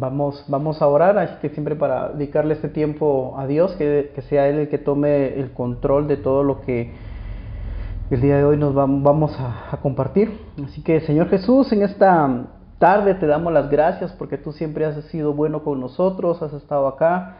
[0.00, 4.46] Vamos, vamos a orar, así que siempre para dedicarle este tiempo a Dios, que, sea
[4.46, 6.92] Él el que tome el control de todo lo que
[8.08, 10.38] el día de hoy nos vamos a, a compartir.
[10.64, 12.46] Así que Señor Jesús, en esta
[12.78, 16.86] tarde te damos las gracias porque tú siempre has sido bueno con nosotros, has estado
[16.86, 17.38] acá,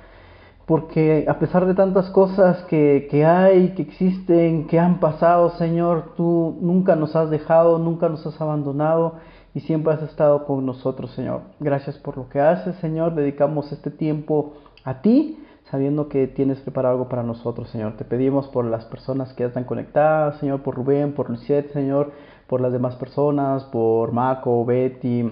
[0.66, 6.14] porque a pesar de tantas cosas que, que, hay, que existen, que han pasado, Señor,
[6.16, 9.14] tú nunca nos has dejado, nunca nos has abandonado
[9.58, 11.40] y siempre has estado con nosotros, Señor.
[11.58, 13.16] Gracias por lo que haces, Señor.
[13.16, 14.52] Dedicamos este tiempo
[14.84, 15.36] a ti,
[15.68, 17.96] sabiendo que tienes preparado algo para nosotros, Señor.
[17.96, 22.12] Te pedimos por las personas que están conectadas, Señor, por Rubén, por Lucette, Señor,
[22.46, 25.28] por las demás personas, por Maco, Betty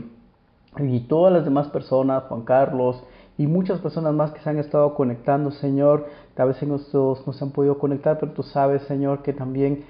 [0.77, 3.01] y todas las demás personas, Juan Carlos
[3.39, 6.07] y muchas personas más que se han estado conectando, Señor.
[6.37, 9.85] A veces nosotros no se han podido conectar, pero tú sabes, Señor, que también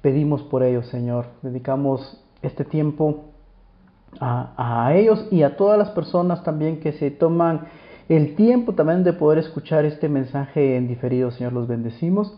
[0.00, 1.26] pedimos por ellos, Señor.
[1.42, 3.31] Dedicamos este tiempo
[4.20, 7.62] a, ellos y a todas las personas también que se toman
[8.08, 12.36] el tiempo también de poder escuchar este mensaje en diferido, Señor, los bendecimos,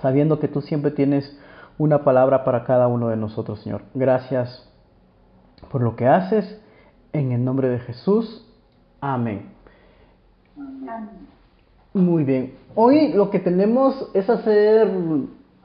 [0.00, 1.38] sabiendo que tú siempre tienes
[1.78, 3.82] una palabra para cada uno de nosotros, Señor.
[3.94, 4.70] Gracias
[5.70, 6.60] por lo que haces,
[7.12, 8.46] en el nombre de Jesús.
[9.00, 9.50] Amén.
[11.94, 12.54] Muy bien.
[12.74, 14.88] Hoy lo que tenemos es hacer,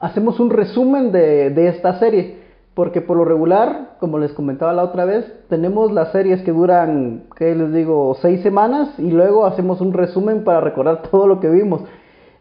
[0.00, 2.43] hacemos un resumen de, de esta serie.
[2.74, 7.24] Porque por lo regular, como les comentaba la otra vez, tenemos las series que duran,
[7.36, 11.48] ¿qué les digo?, seis semanas y luego hacemos un resumen para recordar todo lo que
[11.48, 11.82] vimos.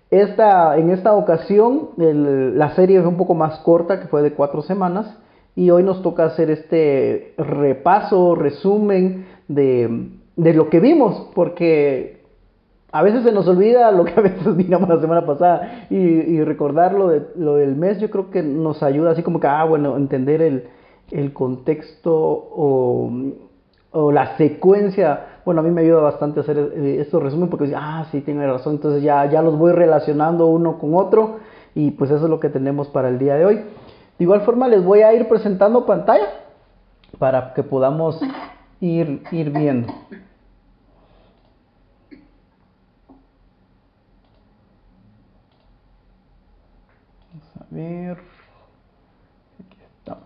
[0.10, 4.62] Esta, en esta ocasión, la serie es un poco más corta, que fue de cuatro
[4.62, 5.18] semanas,
[5.56, 12.23] y hoy nos toca hacer este repaso, resumen de, de lo que vimos, porque
[12.94, 16.44] a veces se nos olvida lo que a veces miramos la semana pasada y, y
[16.44, 19.64] recordar lo, de, lo del mes yo creo que nos ayuda así como que, ah,
[19.64, 20.68] bueno, entender el,
[21.10, 23.12] el contexto o,
[23.92, 25.40] o, la secuencia.
[25.44, 28.76] Bueno, a mí me ayuda bastante hacer eh, estos resúmenes porque, ah, sí, tiene razón,
[28.76, 31.40] entonces ya, ya los voy relacionando uno con otro
[31.74, 33.56] y pues eso es lo que tenemos para el día de hoy.
[33.56, 36.28] De igual forma les voy a ir presentando pantalla
[37.18, 38.22] para que podamos
[38.82, 39.92] ir, ir viendo.
[47.74, 48.18] Ver.
[49.60, 50.18] Aquí está.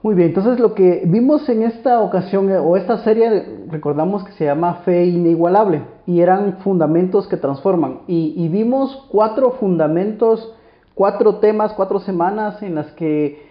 [0.00, 4.44] Muy bien, entonces lo que vimos en esta ocasión o esta serie, recordamos que se
[4.44, 8.02] llama Fe Inigualable y eran fundamentos que transforman.
[8.06, 10.54] Y vimos cuatro fundamentos
[10.98, 13.46] cuatro temas, cuatro semanas en las que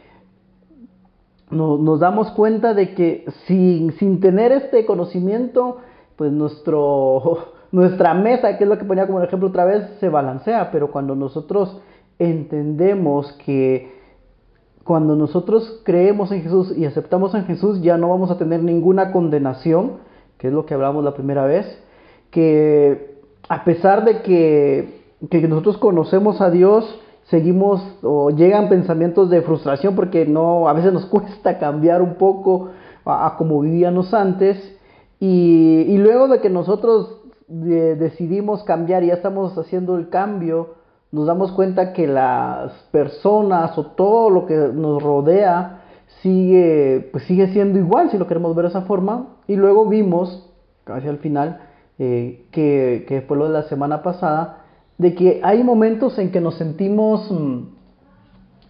[1.50, 5.78] nos, damos cuenta de que sin, sin, tener este conocimiento,
[6.18, 10.72] pues nuestro, nuestra mesa, que es lo que ponía como ejemplo otra vez, se balancea,
[10.72, 11.80] pero cuando nosotros
[12.20, 13.96] entendemos que
[14.84, 19.14] cuando nosotros creemos en Jesús y aceptamos en Jesús, ya no vamos a tener ninguna
[19.14, 20.00] condenación,
[20.38, 21.66] que es lo que hablamos la primera vez,
[22.30, 29.42] que a pesar de que, que nosotros conocemos a Dios, seguimos o llegan pensamientos de
[29.42, 32.70] frustración porque no a veces nos cuesta cambiar un poco
[33.06, 34.58] a, como vivíamos antes.
[35.20, 40.76] Y, luego de que nosotros decidimos cambiar y ya estamos haciendo el cambio
[41.10, 45.84] nos damos cuenta que las personas o todo lo que nos rodea
[46.22, 49.38] sigue pues sigue siendo igual si lo queremos ver de esa forma.
[49.48, 50.50] Y luego vimos
[50.84, 51.62] casi al final
[51.98, 54.57] eh, que, que fue lo de la semana pasada
[54.98, 57.60] de que hay momentos en que nos sentimos mm,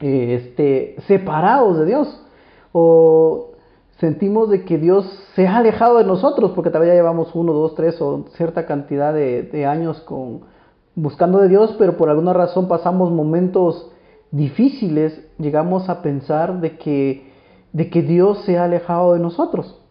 [0.01, 2.23] eh, este, separados de Dios
[2.71, 3.51] o
[3.99, 5.05] sentimos de que Dios
[5.35, 9.65] se ha alejado de nosotros porque todavía llevamos uno, dos, tres o cierta cantidad de,
[9.65, 10.41] años con,
[10.95, 13.89] buscando de Dios, pero por alguna razón pasamos momentos
[14.31, 17.31] difíciles, llegamos a pensar de que,
[17.71, 19.81] de que Dios se ha alejado de nosotros.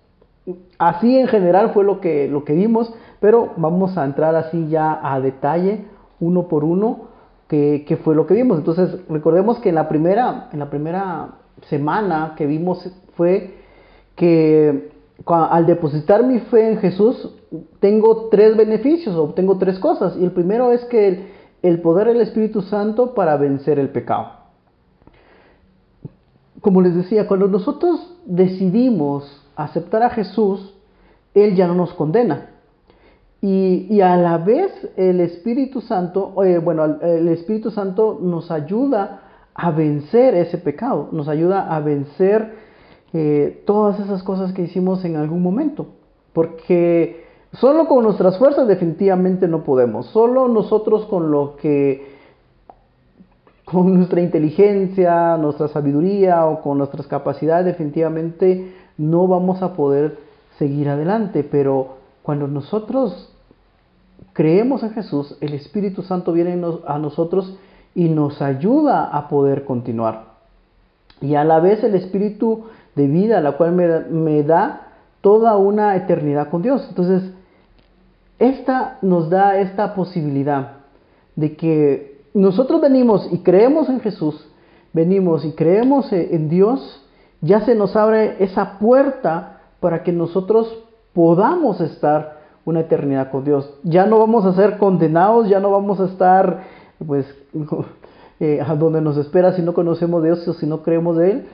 [0.79, 5.01] Así en general fue lo que, lo que vimos, pero vamos a entrar así ya
[5.03, 5.87] a detalle
[6.21, 7.09] uno por uno
[7.49, 8.59] qué, fue lo que vimos.
[8.59, 11.29] Entonces, recordemos que en la primera, en la primera
[11.69, 13.55] semana que vimos fue
[14.15, 14.91] que
[15.25, 17.35] al depositar mi fe en Jesús,
[17.81, 20.17] tengo tres beneficios o tengo tres cosas.
[20.19, 24.29] Y el primero es que el poder del Espíritu Santo para vencer el pecado.
[26.61, 30.75] Como les decía, cuando nosotros decidimos aceptar a Jesús,
[31.35, 32.51] Él ya no nos condena.
[33.49, 36.33] Y, a la vez el Espíritu Santo,
[36.65, 39.21] bueno, el Espíritu Santo nos ayuda
[39.55, 42.55] a vencer ese pecado, nos ayuda a vencer
[43.13, 45.87] eh, todas esas cosas que hicimos en algún momento.
[46.33, 52.17] porque solo con nuestras fuerzas definitivamente no podemos, solo nosotros con lo que
[53.65, 60.19] con nuestra inteligencia, nuestra sabiduría o con nuestras capacidades definitivamente no vamos a poder
[60.59, 63.33] seguir adelante, pero cuando nosotros
[64.33, 67.57] creemos en Jesús, el Espíritu Santo viene a nosotros
[67.95, 70.37] y nos ayuda a poder continuar.
[71.21, 74.89] Y a la vez el Espíritu de vida, la cual me, da
[75.23, 76.85] toda una eternidad con Dios.
[76.89, 77.33] Entonces,
[78.39, 80.73] esta nos da esta posibilidad
[81.35, 84.47] de que nosotros venimos y creemos en Jesús,
[84.93, 87.03] venimos y creemos en Dios,
[87.41, 90.85] ya se nos abre esa puerta para que nosotros
[91.15, 92.36] podamos estar
[92.67, 93.73] una eternidad con Dios.
[93.85, 96.65] Ya no vamos a ser condenados, ya no vamos a estar
[97.07, 97.27] pues
[98.41, 101.31] eh, a donde nos espera si no conocemos de Dios o si no creemos de
[101.31, 101.47] Él,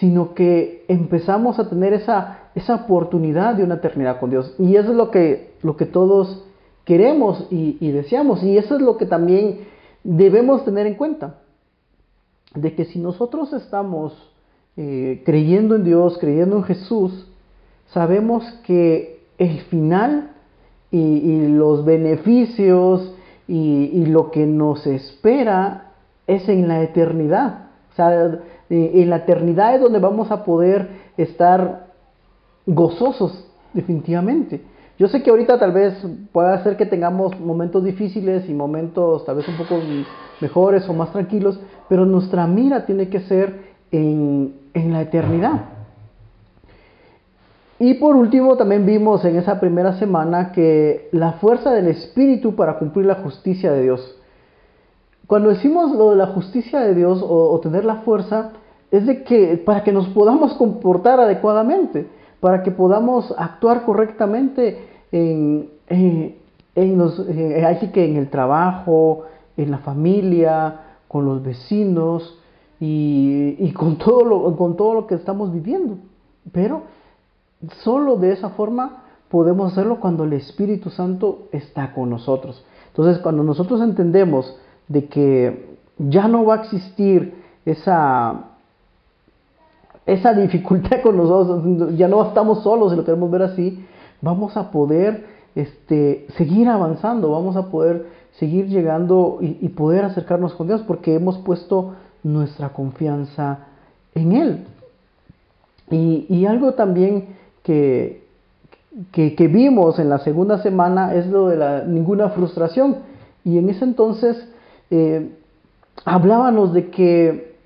[0.00, 4.54] sino que empezamos a tener esa, esa oportunidad de una eternidad con Dios.
[4.58, 6.44] Y eso es lo que, lo que todos
[6.84, 8.42] queremos y, deseamos.
[8.42, 9.60] Y eso es lo que también
[10.02, 11.40] debemos tener en cuenta.
[12.54, 14.12] De que si nosotros estamos
[14.76, 17.28] eh, creyendo en Dios, creyendo en Jesús,
[17.88, 20.33] sabemos que el final
[20.96, 23.14] y, los beneficios
[23.48, 25.92] y, y, lo que nos espera
[26.26, 27.66] es en la eternidad.
[27.92, 28.38] O sea,
[28.70, 31.88] en la eternidad es donde vamos a poder estar
[32.66, 34.62] gozosos, definitivamente.
[34.96, 35.94] Yo sé que ahorita tal vez
[36.32, 39.80] pueda ser que tengamos momentos difíciles y momentos tal vez un poco
[40.40, 41.58] mejores o más tranquilos,
[41.88, 45.64] pero nuestra mira tiene que ser en, en la eternidad.
[47.78, 52.78] Y por último, también vimos en esa primera semana que la fuerza del Espíritu para
[52.78, 54.16] cumplir la justicia de Dios.
[55.26, 58.52] Cuando decimos lo de la justicia de Dios o, tener la fuerza,
[58.90, 62.06] es de que para que nos podamos comportar adecuadamente,
[62.40, 67.18] para que podamos actuar correctamente en, en, los,
[67.66, 69.22] así que en el trabajo,
[69.56, 72.38] en la familia, con los vecinos
[72.78, 75.96] y, y con, todo lo, con todo lo que estamos viviendo.
[76.52, 76.82] Pero
[77.82, 82.64] solo de esa forma podemos hacerlo cuando el Espíritu Santo está con nosotros.
[82.88, 84.56] Entonces, cuando nosotros entendemos
[84.88, 88.44] de que ya no va a existir esa,
[90.06, 93.84] esa dificultad con nosotros, ya no estamos solos, si lo queremos ver así,
[94.20, 98.06] vamos a poder este, seguir avanzando, vamos a poder
[98.38, 103.66] seguir llegando y, poder acercarnos con Dios porque hemos puesto nuestra confianza
[104.14, 104.64] en Él.
[105.90, 108.22] Y, algo también que,
[109.10, 112.98] que, vimos en la segunda semana es lo de la ninguna frustración.
[113.44, 114.36] Y en ese entonces
[114.90, 115.30] eh,
[116.04, 117.56] hablábamos de que,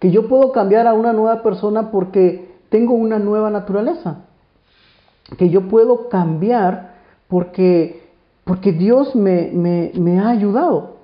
[0.00, 4.24] que yo puedo cambiar a una nueva persona porque tengo una nueva naturaleza.
[5.36, 6.94] Que yo puedo cambiar
[7.28, 8.02] porque,
[8.44, 10.96] porque Dios me, me, ha ayudado.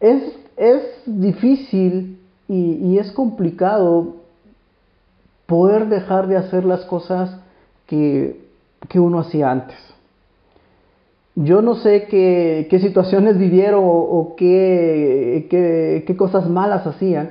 [0.00, 0.22] Es,
[0.56, 4.21] es difícil y, es complicado
[5.46, 7.38] poder dejar de hacer las cosas
[7.86, 8.40] que,
[8.88, 9.76] que uno hacía antes.
[11.34, 15.46] Yo no sé qué, situaciones vivieron o, qué,
[16.06, 17.30] qué, cosas malas hacían,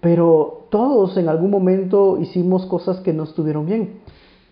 [0.00, 4.00] pero todos en algún momento hicimos cosas que no estuvieron bien.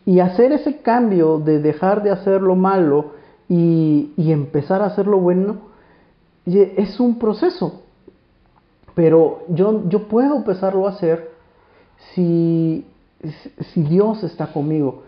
[0.05, 3.12] Y hacer ese cambio de dejar de hacer lo malo
[3.49, 5.57] y, empezar a hacer lo bueno
[6.45, 7.83] es un proceso.
[8.95, 11.32] Pero yo, yo puedo empezarlo a hacer
[12.15, 12.85] si,
[13.73, 15.03] si Dios está conmigo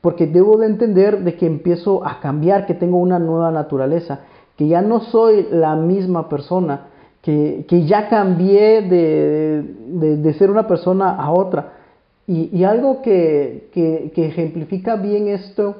[0.00, 4.20] porque debo de entender de que empiezo a cambiar, que tengo una nueva naturaleza,
[4.56, 6.86] que ya no soy la misma persona,
[7.22, 11.72] que, ya cambié de, ser una persona a otra.
[12.26, 13.68] Y, algo que,
[14.16, 15.74] ejemplifica bien esto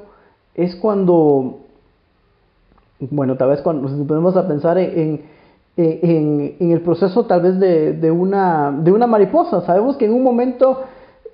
[0.53, 1.61] es cuando,
[2.99, 5.21] bueno, tal vez cuando nos ponemos a pensar en,
[5.77, 9.61] el proceso tal vez de, una, de una mariposa.
[9.61, 10.81] Sabemos que en un momento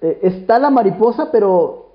[0.02, 1.88] eh, está la mariposa, pero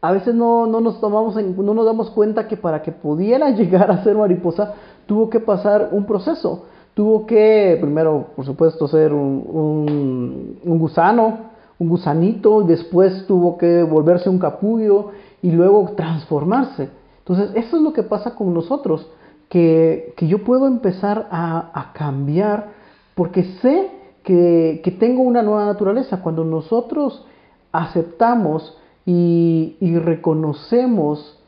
[0.00, 4.04] a veces no, nos tomamos no nos damos cuenta que para que pudiera llegar a
[4.04, 4.74] ser mariposa
[5.06, 6.64] tuvo que pasar un proceso.
[6.94, 11.38] Tuvo que, primero, por supuesto, ser un, gusano,
[11.78, 15.10] un gusanito, después tuvo que volverse un capullo
[15.42, 16.88] y luego transformarse.
[17.18, 19.10] Entonces, eso es lo que pasa con nosotros,
[19.48, 22.72] que, yo puedo empezar a, cambiar
[23.14, 23.90] porque sé
[24.22, 26.22] que, que tengo una nueva naturaleza.
[26.22, 27.24] Cuando nosotros
[27.72, 28.76] aceptamos
[29.06, 31.38] y, reconocemos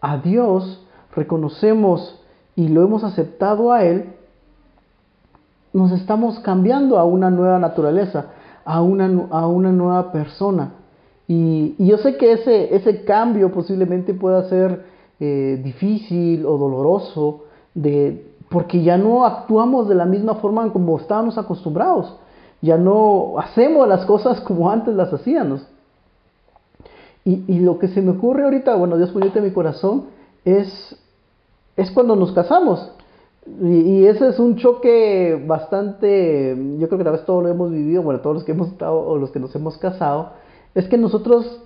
[0.00, 0.84] a Dios,
[1.14, 2.20] reconocemos
[2.56, 4.12] y lo hemos aceptado a Él,
[5.72, 8.26] nos estamos cambiando a una nueva naturaleza,
[8.64, 10.74] a una, a una nueva persona.
[11.28, 14.84] Y, yo sé que ese, ese cambio posiblemente pueda ser
[15.20, 17.43] eh, difícil o doloroso,
[17.74, 22.16] de, porque ya no actuamos de la misma forma como estábamos acostumbrados,
[22.62, 25.66] ya no hacemos las cosas como antes las hacíamos.
[27.24, 30.04] Y, y lo que se me ocurre ahorita, bueno, Dios en mi corazón,
[30.44, 30.96] es,
[31.76, 32.90] es cuando nos casamos.
[33.46, 38.02] Y, ese es un choque bastante, yo creo que tal vez todos lo hemos vivido,
[38.02, 40.30] bueno, todos los que hemos estado o los que nos hemos casado,
[40.74, 41.60] es que nosotros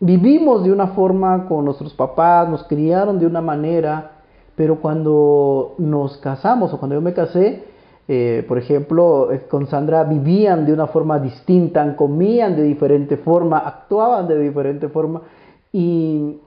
[0.00, 4.21] vivimos de una forma con nuestros papás, nos criaron de una manera,
[4.56, 7.64] pero cuando nos casamos o cuando yo me casé,
[8.08, 13.58] eh, por ejemplo, eh, con Sandra vivían de una forma distinta, comían de diferente forma,
[13.58, 15.22] actuaban de diferente forma
[15.72, 16.38] y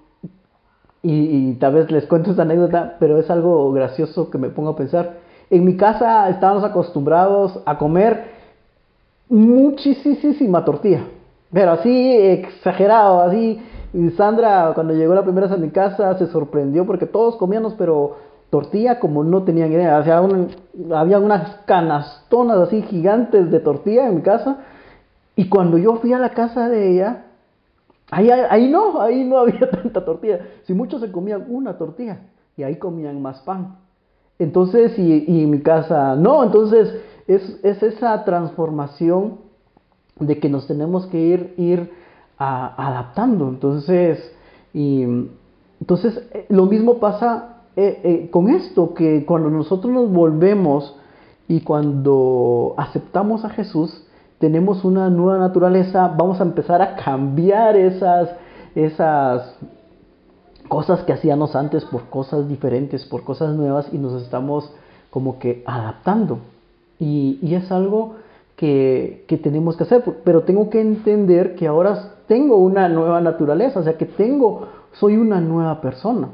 [1.07, 4.75] y, tal vez les cuento esta anécdota, pero es algo gracioso que me pongo a
[4.75, 5.17] pensar.
[5.51, 8.23] En mi casa estábamos acostumbrados a comer
[9.29, 11.03] muchísima tortilla,
[11.53, 13.61] pero así exagerado, así.
[13.95, 17.73] Y Sandra, cuando llegó la primera vez a mi casa, se sorprendió porque todos comíamos,
[17.75, 18.17] pero
[18.49, 19.97] tortilla como no tenían idea.
[19.99, 20.21] O sea,
[20.99, 24.57] había unas canastonas así gigantes de tortilla en mi casa.
[25.35, 27.25] Y cuando yo fui a la casa de ella,
[28.11, 30.39] Ahí, ahí, no, ahí no había tanta tortilla.
[30.63, 32.19] Si muchos se comían una tortilla
[32.55, 33.77] y ahí comían más pan.
[34.37, 36.93] Entonces, y, en mi casa no, entonces
[37.27, 39.39] es, esa transformación
[40.19, 41.91] de que nos tenemos que ir, ir
[42.37, 43.47] adaptando.
[43.47, 44.31] Entonces,
[44.73, 45.03] y,
[45.79, 50.95] entonces eh, lo mismo pasa eh, eh, con esto, que cuando nosotros nos volvemos
[51.47, 54.03] y cuando aceptamos a Jesús,
[54.39, 58.29] tenemos una nueva naturaleza, vamos a empezar a cambiar esas,
[58.75, 59.55] esas
[60.67, 64.71] cosas que hacíamos antes por cosas diferentes, por cosas nuevas y nos estamos
[65.09, 66.39] como que adaptando.
[66.99, 68.15] Y, es algo
[68.55, 73.79] que, que, tenemos que hacer, pero tengo que entender que ahora tengo una nueva naturaleza,
[73.79, 76.29] o sea que tengo, soy una nueva persona.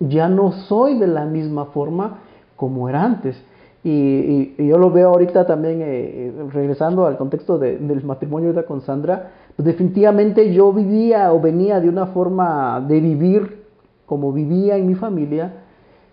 [0.00, 2.18] Ya no soy de la misma forma
[2.56, 3.42] como era antes.
[3.82, 9.32] Y, yo lo veo ahorita también, eh, eh, regresando al contexto del matrimonio con Sandra,
[9.56, 13.64] pues definitivamente yo vivía o venía de una forma de vivir
[14.06, 15.64] como vivía en mi familia,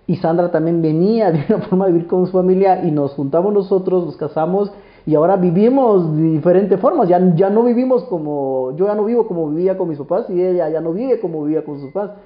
[0.08, 3.54] y Sandra también venía de una forma de vivir con su familia, y nos juntamos
[3.54, 4.72] nosotros, nos casamos,
[5.06, 9.28] y ahora vivimos de diferentes formas, ya, ya no vivimos como, yo ya no vivo
[9.28, 12.18] como vivía con mis papás, y ella ya no vive como vivía con sus papás.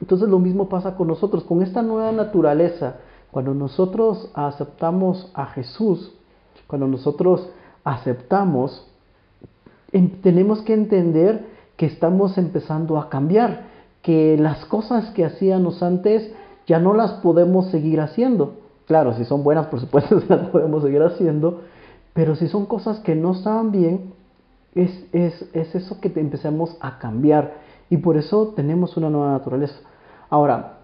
[0.00, 2.96] Entonces lo mismo pasa con nosotros, con esta nueva naturaleza
[3.30, 6.12] cuando nosotros aceptamos a Jesús,
[6.66, 7.48] cuando nosotros
[7.84, 8.86] aceptamos,
[10.22, 13.66] tenemos que entender que estamos empezando a cambiar,
[14.02, 16.32] que las cosas que hacíamos antes
[16.66, 18.54] ya no las podemos seguir haciendo.
[18.86, 21.60] Claro, si son buenas, por supuesto, las podemos seguir haciendo,
[22.14, 24.12] pero si son cosas que no estaban bien,
[24.74, 27.54] es, es, es eso que empecemos a cambiar.
[27.90, 29.76] Y por eso tenemos una nueva naturaleza.
[30.28, 30.78] Ahora,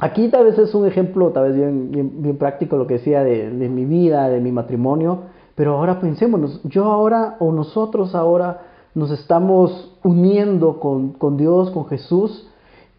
[0.00, 3.50] Aquí tal vez es un ejemplo, tal vez bien, bien, práctico lo que decía de,
[3.50, 5.24] mi vida, de mi matrimonio,
[5.54, 8.62] pero ahora pensémonos, yo ahora o nosotros ahora
[8.94, 12.48] nos estamos uniendo con, Dios, con Jesús,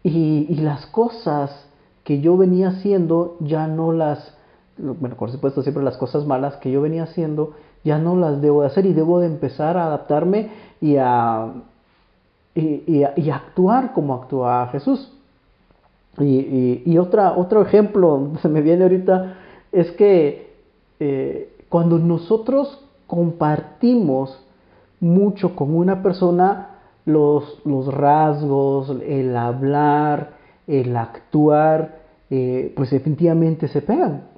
[0.04, 1.66] y, las cosas
[2.04, 4.36] que yo venía haciendo ya no las,
[4.78, 7.54] bueno, por supuesto siempre las cosas malas que yo venía haciendo,
[7.84, 10.50] ya no las debo de hacer y debo de empezar a adaptarme
[10.80, 11.52] y a,
[12.54, 15.14] y, y actuar como actúa Jesús.
[16.20, 19.34] Y, otra, otro ejemplo se me viene ahorita
[19.72, 20.54] es que
[21.00, 24.40] eh, cuando nosotros compartimos
[25.00, 26.70] mucho con una persona,
[27.04, 30.34] los, los rasgos, el hablar,
[30.66, 31.98] el actuar,
[32.30, 34.33] eh, pues definitivamente se pegan.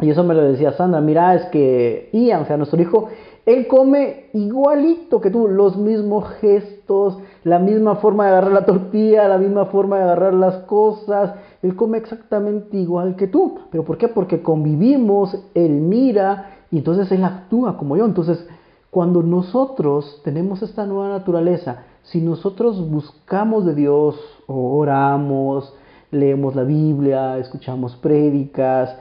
[0.00, 3.08] Y eso me lo decía Sandra, mira, es que Ian, o sea, nuestro hijo,
[3.48, 9.26] él come igualito que tú, los mismos gestos, la misma forma de agarrar la tortilla,
[9.26, 11.32] la misma forma de agarrar las cosas.
[11.62, 13.58] Él come exactamente igual que tú.
[13.70, 14.08] ¿Pero por qué?
[14.08, 18.04] Porque convivimos, él mira y entonces él actúa como yo.
[18.04, 18.46] Entonces,
[18.90, 25.74] cuando nosotros tenemos esta nueva naturaleza, si nosotros buscamos de Dios, oramos,
[26.10, 28.94] leemos la Biblia, escuchamos prédicas,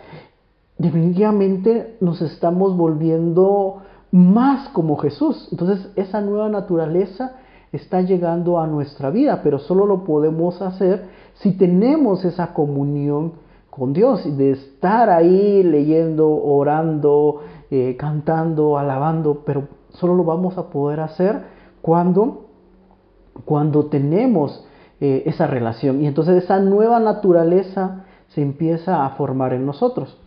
[0.77, 3.81] definitivamente nos estamos volviendo
[4.12, 5.48] más como Jesús.
[5.51, 7.34] Entonces esa nueva naturaleza
[7.72, 11.05] está llegando a nuestra vida, pero solo lo podemos hacer
[11.36, 13.34] si tenemos esa comunión
[13.69, 20.69] con Dios, de estar ahí leyendo, orando, eh, cantando, alabando, pero solo lo vamos a
[20.69, 21.43] poder hacer
[21.81, 22.48] cuando,
[23.46, 24.65] cuando tenemos
[25.00, 26.01] eh, esa relación.
[26.01, 30.17] Y entonces esa nueva naturaleza se empieza a formar en nosotros.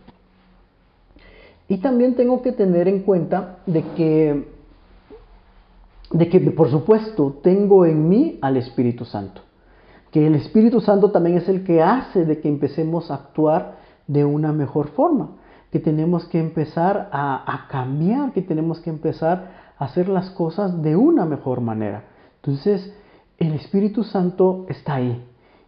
[1.71, 4.45] Y también tengo que tener en cuenta de que
[6.11, 9.39] de que por supuesto tengo en mí al Espíritu Santo.
[10.11, 14.25] Que el Espíritu Santo también es el que hace de que empecemos a actuar de
[14.25, 15.37] una mejor forma.
[15.71, 20.97] Que tenemos que empezar a, cambiar, que tenemos que empezar a hacer las cosas de
[20.97, 22.03] una mejor manera.
[22.41, 22.93] Entonces,
[23.37, 25.23] el Espíritu Santo está ahí.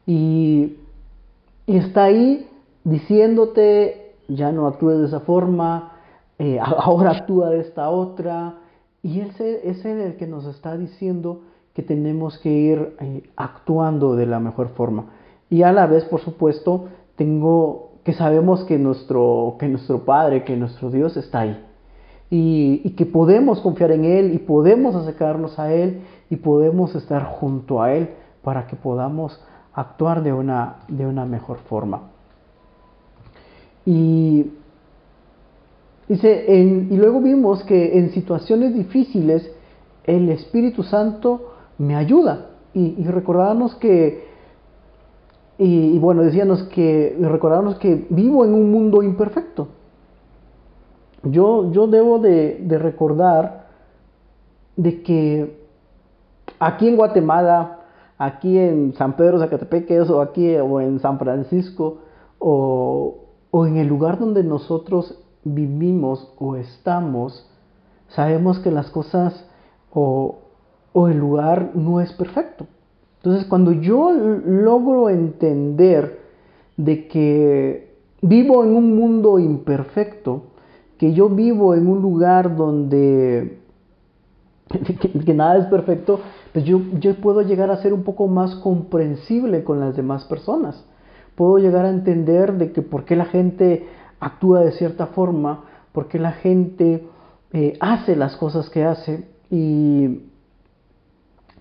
[0.05, 0.79] Y,
[1.65, 2.45] y está ahí
[2.83, 5.92] diciéndote, ya no actúes de esa forma,
[6.39, 8.55] eh, ahora actúa de esta otra.
[9.01, 11.41] Y Él es el que nos está diciendo
[11.73, 15.05] que tenemos que ir eh, actuando de la mejor forma.
[15.49, 16.85] Y a la vez, por supuesto,
[17.15, 21.65] tengo que sabemos que nuestro, que nuestro Padre, que nuestro Dios está ahí.
[22.29, 27.25] Y, y, que podemos confiar en Él y podemos acercarnos a Él y podemos estar
[27.25, 28.09] junto a Él
[28.41, 29.39] para que podamos
[29.73, 32.09] actuar de una, de una mejor forma.
[33.85, 34.51] Y,
[36.07, 39.49] dice, y luego vimos que en situaciones difíciles
[40.03, 42.49] el Espíritu Santo me ayuda.
[42.73, 44.27] Y, y recordábamos que,
[45.57, 49.67] y, bueno, decíamos que, recordábamos que vivo en un mundo imperfecto.
[51.23, 53.67] Yo, yo debo de, de recordar
[54.75, 55.57] de que
[56.59, 57.79] aquí en Guatemala,
[58.17, 61.99] aquí en San Pedro Zacatepeques o aquí o en San Francisco
[62.39, 63.15] o,
[63.51, 67.49] o en el lugar donde nosotros vivimos o estamos,
[68.09, 69.45] sabemos que las cosas
[69.91, 70.39] o,
[70.93, 72.67] o el lugar no es perfecto.
[73.17, 76.19] Entonces cuando yo logro entender
[76.77, 80.43] de que vivo en un mundo imperfecto,
[80.97, 83.59] que yo vivo en un lugar donde
[85.25, 86.19] que, nada es perfecto,
[86.51, 90.83] pues yo, yo puedo llegar a ser un poco más comprensible con las demás personas.
[91.35, 93.87] Puedo llegar a entender de que por qué la gente
[94.25, 97.07] actúa de cierta forma, por qué la gente
[97.51, 99.27] eh, hace las cosas que hace.
[99.49, 100.23] Y,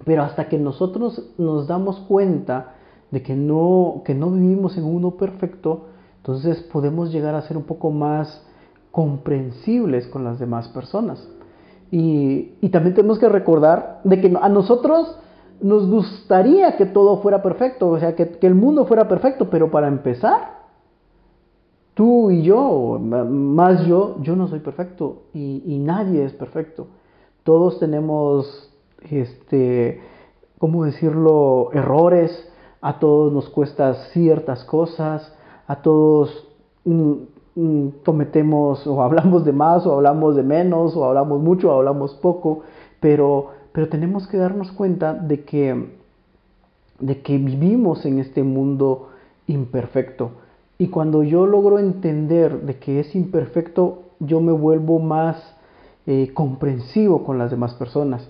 [0.05, 2.75] pero hasta que nosotros nos damos cuenta
[3.11, 7.65] de que no, que no vivimos en uno perfecto, entonces podemos llegar a ser un
[7.65, 8.43] poco más
[8.91, 11.29] comprensibles con las demás personas.
[11.91, 15.19] Y, también tenemos que recordar de que a nosotros
[15.61, 19.89] nos gustaría que todo fuera perfecto, o sea, que, el mundo fuera perfecto, pero para
[19.89, 20.62] empezar,
[21.95, 26.87] tú y yo, más yo, yo no soy perfecto y, nadie es perfecto.
[27.45, 28.73] Todos tenemos,
[29.11, 30.01] este,
[30.59, 32.49] ¿cómo decirlo?, errores,
[32.81, 36.49] a todos nos cuesta ciertas cosas, a todos
[36.85, 37.13] mm,
[37.55, 42.15] Mm, cometemos o hablamos de más o hablamos de menos o hablamos mucho o hablamos
[42.15, 42.63] poco,
[42.99, 45.77] pero, pero tenemos que darnos cuenta de que
[47.39, 49.11] vivimos en este mundo
[49.47, 50.31] imperfecto.
[50.83, 55.37] Y cuando yo logro entender de que es imperfecto, yo me vuelvo más
[56.09, 58.29] eh, comprensivo con las demás personas.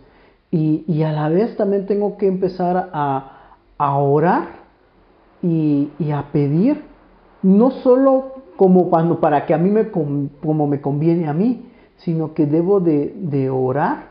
[0.50, 4.48] Y, y, a la vez también tengo que empezar a, a orar
[5.42, 6.82] y, y a pedir,
[7.42, 12.34] no solo como cuando para que a mí me, como me conviene a mí, sino
[12.34, 14.10] que debo de, orar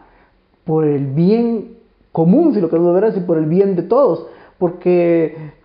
[0.66, 1.78] por el bien
[2.12, 4.26] común, si lo queremos ver así, por el bien de todos,
[4.58, 5.61] porque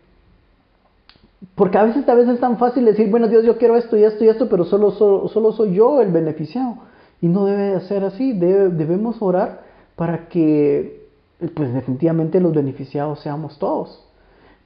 [1.57, 4.05] porque a veces, a veces es tan fácil decir, bueno Dios, yo quiero esto y
[4.05, 6.77] esto y esto, pero solo, solo, soy yo el beneficiado.
[7.23, 9.63] Y no debe ser así, debemos orar
[9.97, 11.07] para que,
[11.55, 14.07] pues definitivamente los beneficiados seamos todos,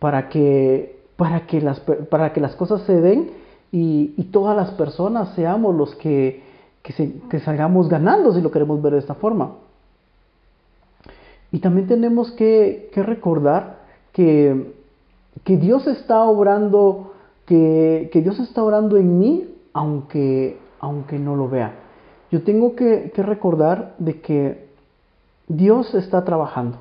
[0.01, 3.31] para que, para que, las, para que las cosas se den
[3.71, 6.43] y, todas las personas seamos los que,
[6.83, 9.53] que, salgamos ganando, si lo queremos ver de esta forma.
[11.53, 13.79] Y también tenemos que, recordar
[14.13, 14.80] que,
[15.45, 17.13] que, Dios está obrando,
[17.47, 21.75] que, Dios está obrando en mí, aunque, aunque no lo vea.
[22.31, 24.69] Yo tengo que, que recordar de que
[25.49, 26.79] Dios está trabajando.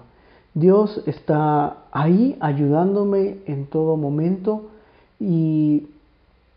[0.54, 4.70] Dios está ahí ayudándome en todo momento
[5.20, 5.88] y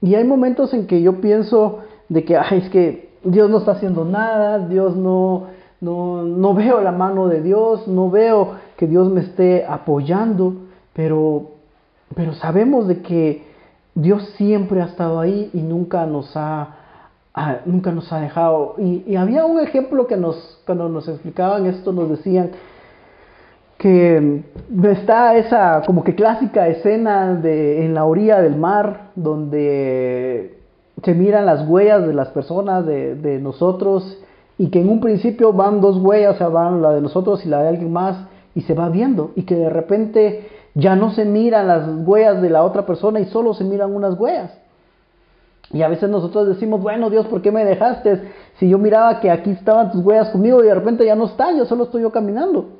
[0.02, 1.78] y hay momentos en que yo pienso
[2.08, 5.46] de que, ay, es que Dios no está haciendo nada, Dios no,
[5.80, 10.54] no, veo la mano de Dios, no veo que Dios me esté apoyando,
[10.92, 11.51] pero,
[12.14, 13.44] pero sabemos de que
[13.94, 16.76] Dios siempre ha estado ahí y nunca nos ha,
[17.66, 18.74] nunca nos ha dejado.
[18.78, 22.50] Y, y, había un ejemplo que nos, cuando nos explicaban esto, nos decían
[23.78, 24.42] que
[24.84, 30.62] está esa como que clásica escena de en la orilla del mar donde
[31.02, 34.18] se miran las huellas de las personas, de, nosotros,
[34.58, 37.48] y que en un principio van dos huellas, o sea, van la de nosotros y
[37.48, 41.24] la de alguien más, y se va viendo, y que de repente ya no se
[41.24, 44.52] miran las huellas de la otra persona y solo se miran unas huellas.
[45.72, 48.20] Y a veces nosotros decimos, bueno Dios, ¿por qué me dejaste?
[48.58, 51.56] Si yo miraba que aquí estaban tus huellas conmigo y de repente ya no están,
[51.56, 52.70] yo solo estoy yo caminando.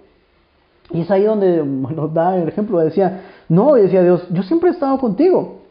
[0.90, 4.72] Y es ahí donde nos da el ejemplo, decía, no, decía Dios, yo siempre he
[4.72, 5.62] estado contigo.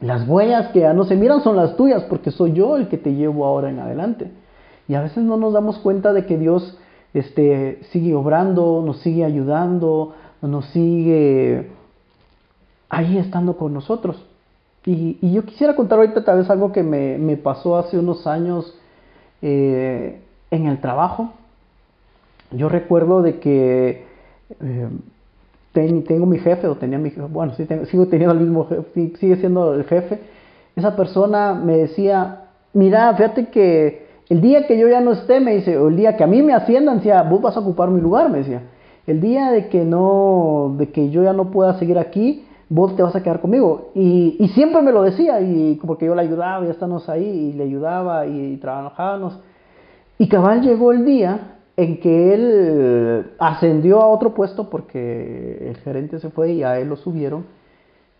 [0.00, 2.98] Las huellas que ya no se miran son las tuyas, porque soy yo el que
[2.98, 4.30] te llevo ahora en adelante.
[4.88, 6.76] Y a veces no nos damos cuenta de que Dios
[7.14, 11.70] este, sigue obrando, nos sigue ayudando, nos sigue
[12.88, 14.22] ahí estando con nosotros.
[14.84, 18.76] Y, yo quisiera contar ahorita tal vez algo que me, pasó hace unos años
[19.40, 21.32] eh, en el trabajo.
[22.50, 24.04] Yo recuerdo de que
[24.60, 24.88] eh,
[25.72, 29.36] tengo mi jefe, o tenía mi jefe, bueno, sí, sigo teniendo el mismo jefe, sigue
[29.36, 30.18] siendo el jefe.
[30.76, 35.54] Esa persona me decía, mira, fíjate que el día que yo ya no esté, me
[35.54, 38.00] dice, o el día que a mí me asciendan, decía, vos vas a ocupar mi
[38.00, 38.62] lugar, me decía.
[39.06, 43.02] El día de que no, de que yo ya no pueda seguir aquí, vos te
[43.02, 43.90] vas a quedar conmigo.
[43.94, 47.52] Y, y siempre me lo decía, y porque yo le ayudaba, ya estamos ahí, y
[47.52, 49.38] le ayudaba, y, y trabajábamos.
[50.18, 56.18] Y cabal llegó el día en que él ascendió a otro puesto porque el gerente
[56.18, 57.44] se fue y a él lo subieron.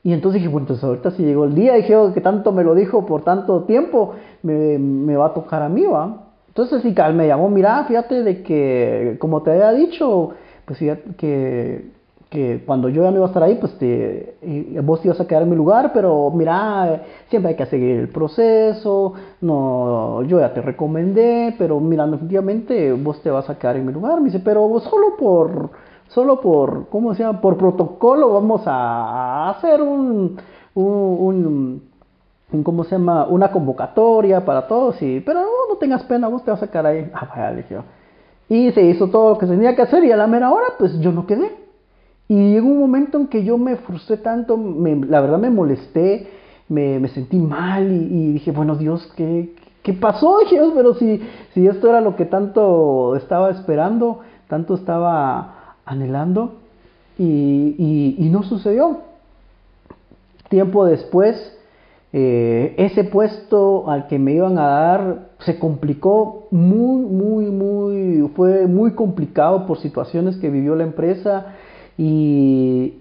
[0.03, 2.65] Y entonces dije, bueno, entonces ahorita si llegó el día, dije, oh, que tanto me
[2.65, 6.31] lo dijo por tanto tiempo, me, me va a tocar a mí, ¿va?
[6.49, 10.31] Entonces sí, me llamó, mira, fíjate de que, como te había dicho,
[10.67, 14.37] pues fíjate que que cuando yo ya no iba a estar ahí, pues te,
[14.83, 18.09] vos te ibas a quedar en mi lugar, pero mira, siempre hay que seguir el
[18.09, 23.85] proceso, no, yo ya te recomendé, pero mira, definitivamente vos te vas a quedar en
[23.85, 25.71] mi lugar, me dice, pero solo por,
[26.09, 27.39] solo por, ¿cómo se llama?
[27.43, 30.39] Por protocolo vamos a, hacer un,
[30.75, 31.83] un,
[32.65, 33.27] ¿cómo se llama?
[33.27, 37.11] Una convocatoria para todos, y, pero no, tengas pena, vos te vas a quedar ahí.
[37.13, 38.02] Ah, vaya, le.
[38.49, 40.67] Y se hizo todo lo que se tenía que hacer y a la mera hora,
[40.79, 41.51] pues yo no quedé.
[42.29, 44.59] Y llegó un momento en que yo me frustré tanto,
[45.09, 46.29] la verdad me molesté,
[46.69, 50.39] me, sentí mal y, dije, bueno Dios, ¿qué, qué pasó?
[50.39, 51.21] Dije, pero si,
[51.53, 56.55] si esto era lo que tanto estaba esperando, tanto estaba anhelando
[57.19, 58.99] y, no sucedió.
[60.49, 61.59] Tiempo después,
[62.15, 68.67] eh, ese puesto al que me iban a dar se complicó muy, muy, muy, fue
[68.67, 71.55] muy complicado por situaciones que vivió la empresa
[71.97, 72.99] y,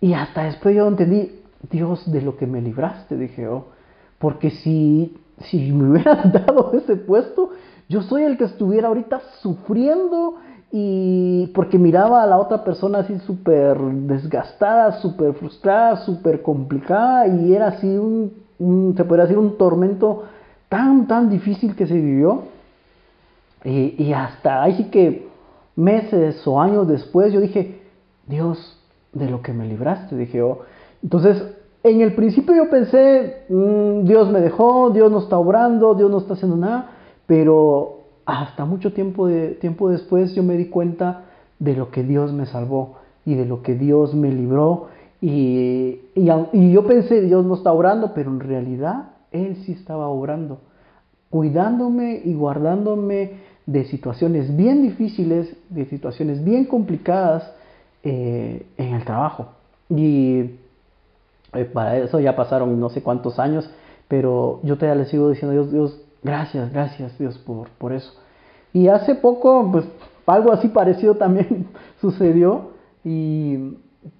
[0.00, 3.66] y hasta después yo entendí, Dios, de lo que me libraste, dije yo.
[4.18, 7.50] porque si, si me hubieran dado ese puesto,
[7.88, 10.34] yo soy el que estuviera ahorita sufriendo
[10.78, 17.54] y porque miraba a la otra persona así súper desgastada, súper frustrada, súper complicada y
[17.54, 20.24] era así un, se podría decir, un tormento
[20.68, 22.42] tan, tan difícil que se vivió.
[23.64, 25.28] Y, y hasta ahí sí que
[25.76, 27.80] meses o años después yo dije,
[28.26, 28.78] Dios,
[29.14, 30.58] de lo que me libraste, dije yo.
[31.02, 31.42] Entonces,
[31.84, 36.18] en el principio yo pensé, mm, Dios me dejó, Dios no está obrando, Dios no
[36.18, 36.90] está haciendo nada,
[37.26, 37.95] pero
[38.26, 41.24] hasta mucho tiempo, de, tiempo después yo me di cuenta
[41.58, 44.88] de lo que Dios me salvó y de lo que Dios me libró.
[45.20, 50.58] Y, y yo pensé, Dios no está obrando, pero en realidad Él sí estaba obrando,
[51.30, 57.50] cuidándome y guardándome de situaciones bien difíciles, de situaciones bien complicadas,
[58.08, 59.48] eh, en el trabajo.
[59.90, 60.50] Y
[61.54, 63.68] eh, para eso ya pasaron no sé cuántos años,
[64.06, 68.12] pero yo todavía le sigo diciendo, Dios, Dios, gracias, gracias Dios por, por eso.
[68.72, 69.86] Y hace poco, pues
[70.26, 71.68] algo así parecido también
[72.00, 72.72] sucedió
[73.04, 73.76] y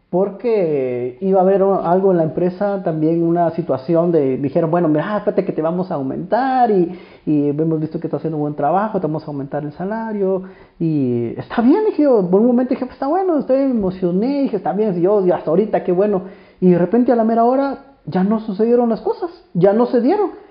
[0.09, 5.18] porque iba a haber algo en la empresa, también una situación de, dijeron, bueno, mira,
[5.18, 8.54] espérate que te vamos a aumentar y, y hemos visto que estás haciendo un buen
[8.54, 10.44] trabajo, te vamos a aumentar el salario
[10.78, 14.72] y está bien, dije por un momento dije, pues está bueno, estoy emocioné, dije, está
[14.72, 16.22] bien, yo, y hasta ahorita, qué bueno,
[16.61, 20.00] y de repente a la mera hora ya no sucedieron las cosas, ya no se
[20.00, 20.45] dieron.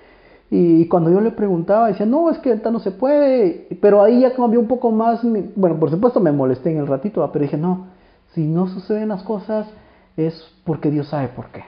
[0.50, 4.20] Y cuando yo le preguntaba, decía, no, es que ahorita no se puede, pero ahí
[4.20, 5.20] ya cambió un poco más,
[5.56, 7.86] bueno, por supuesto me molesté en el ratito, pero dije, no,
[8.32, 9.66] si no suceden las cosas
[10.16, 11.64] es porque Dios sabe por qué.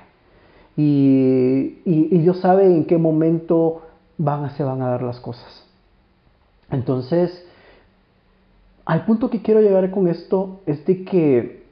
[0.76, 3.82] Y, Dios sabe en qué momento
[4.16, 5.66] van, se van a dar las cosas.
[6.70, 7.44] Entonces,
[8.84, 11.64] al punto que quiero llegar con esto es de que,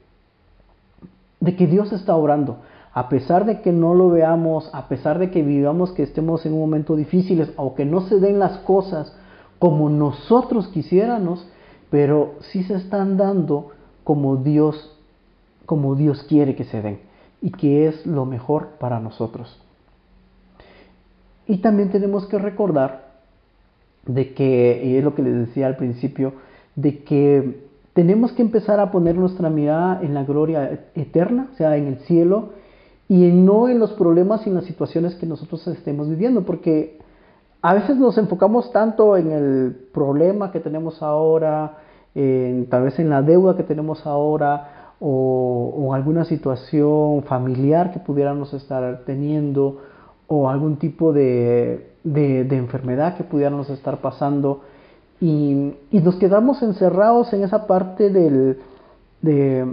[1.39, 2.57] de que Dios está obrando.
[2.97, 6.53] A pesar de que no lo veamos, a pesar de que vivamos que estemos en
[6.53, 9.15] un momento difícil o que no se den las cosas
[9.59, 11.47] como nosotros quisiéramos,
[11.91, 13.69] pero sí se están dando
[14.03, 14.97] como Dios,
[15.67, 16.99] como Dios quiere que se den
[17.39, 19.61] y que es lo mejor para nosotros.
[21.45, 23.11] Y también tenemos que recordar
[24.07, 26.33] de que, y es lo que les decía al principio,
[26.75, 27.61] de que
[27.93, 31.99] tenemos que empezar a poner nuestra mirada en la gloria eterna, o sea, en el
[31.99, 32.56] cielo,
[33.09, 36.99] y no en los problemas y en las situaciones que nosotros estemos viviendo, porque
[37.61, 41.77] a veces nos enfocamos tanto en el problema que tenemos ahora,
[42.13, 49.03] tal vez en la deuda que tenemos ahora, o, alguna situación familiar que pudiéramos estar
[49.05, 49.81] teniendo,
[50.27, 54.61] o algún tipo de, de, enfermedad que pudiéramos estar pasando,
[55.21, 58.59] y, y, nos quedamos encerrados en esa parte del,
[59.21, 59.65] de,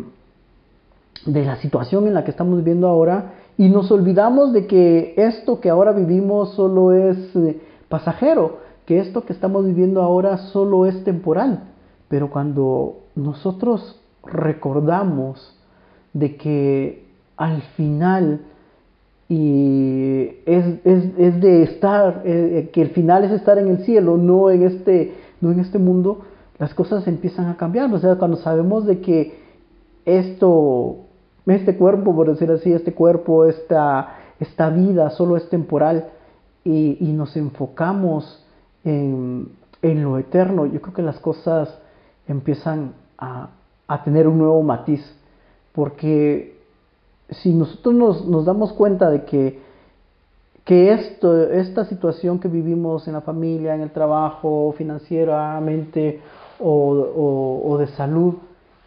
[1.27, 5.61] de la situación en la que estamos viviendo ahora y nos olvidamos de que esto
[5.61, 11.05] que ahora vivimos solo es eh, pasajero, que esto que estamos viviendo ahora solo es
[11.05, 11.65] temporal.
[12.09, 15.57] Pero cuando nosotros recordamos
[16.13, 17.05] de que
[17.37, 18.41] al final
[19.29, 24.51] y es, es, de estar, eh, que el final es estar en el cielo, no
[24.51, 26.21] en este, no en este mundo,
[26.59, 27.93] las cosas empiezan a cambiar.
[27.93, 29.39] O sea, cuando sabemos de que
[30.05, 31.04] esto
[31.47, 36.09] este cuerpo, por decir así, este cuerpo, esta, esta vida solo es temporal
[36.65, 38.43] y, nos enfocamos
[38.85, 39.51] en,
[39.83, 41.79] lo eterno, yo creo que las cosas
[42.27, 43.51] empiezan a,
[44.05, 45.03] tener un nuevo matiz,
[45.73, 46.59] porque
[47.29, 49.61] si nosotros nos, damos cuenta de que,
[50.65, 56.21] que esto, esta situación que vivimos en la familia, en el trabajo, financieramente
[56.59, 58.37] o, o de salud,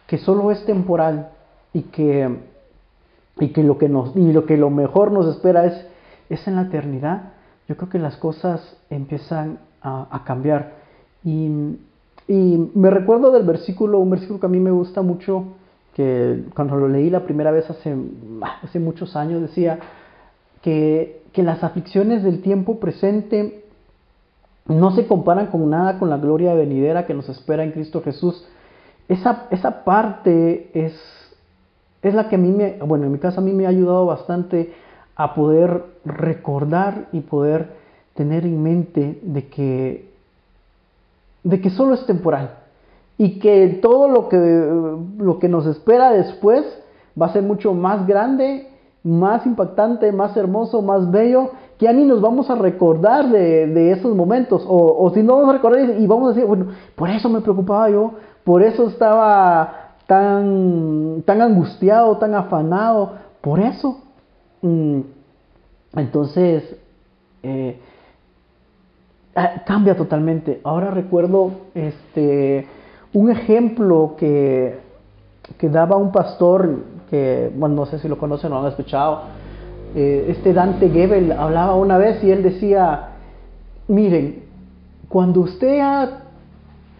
[0.08, 1.30] que solo es temporal,
[1.72, 2.36] y que,
[3.40, 5.86] y que, lo, que nos, y lo que lo mejor nos espera es,
[6.28, 7.32] es en la eternidad,
[7.68, 10.74] yo creo que las cosas empiezan a, cambiar.
[11.24, 11.76] Y,
[12.26, 15.44] y, me recuerdo del versículo, un versículo que a mí me gusta mucho,
[15.94, 17.94] que cuando lo leí la primera vez hace,
[18.62, 19.78] hace muchos años, decía
[20.62, 23.64] que, que las aflicciones del tiempo presente
[24.68, 28.46] no se comparan con nada con la gloria venidera que nos espera en Cristo Jesús.
[29.08, 30.94] Esa, esa parte es,
[32.02, 34.06] es la que a mí me, bueno, en mi caso a mí me ha ayudado
[34.06, 34.72] bastante
[35.16, 37.72] a poder recordar y poder
[38.14, 40.10] tener en mente de que,
[41.42, 42.50] de que solo es temporal
[43.16, 44.36] y que todo lo que,
[45.18, 46.64] lo que nos espera después
[47.20, 48.68] va a ser mucho más grande,
[49.02, 54.14] más impactante, más hermoso, más bello, que ya ni nos vamos a recordar de, esos
[54.14, 57.28] momentos, o, o si no vamos a recordar y vamos a decir, bueno, por eso
[57.28, 58.12] me preocupaba yo,
[58.44, 64.00] por eso estaba tan, tan angustiado, tan afanado por eso.
[64.62, 65.00] Mm,
[65.96, 66.76] entonces,
[67.42, 67.78] eh,
[69.36, 70.62] ah, cambia totalmente.
[70.64, 72.66] Ahora recuerdo este,
[73.12, 74.78] un ejemplo que,
[75.58, 79.24] que daba un pastor, que, bueno, no sé si lo conocen o han escuchado,
[79.94, 83.10] eh, este Dante Gebel hablaba una vez y él decía,
[83.88, 84.42] miren,
[85.10, 86.27] cuando usted ha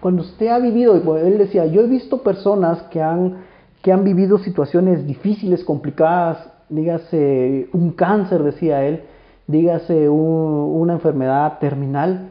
[0.01, 3.39] cuando usted ha vivido, él decía, yo he visto personas que han,
[3.83, 9.03] que han vivido situaciones difíciles, complicadas, dígase un cáncer, decía él,
[9.47, 12.31] dígase una enfermedad terminal,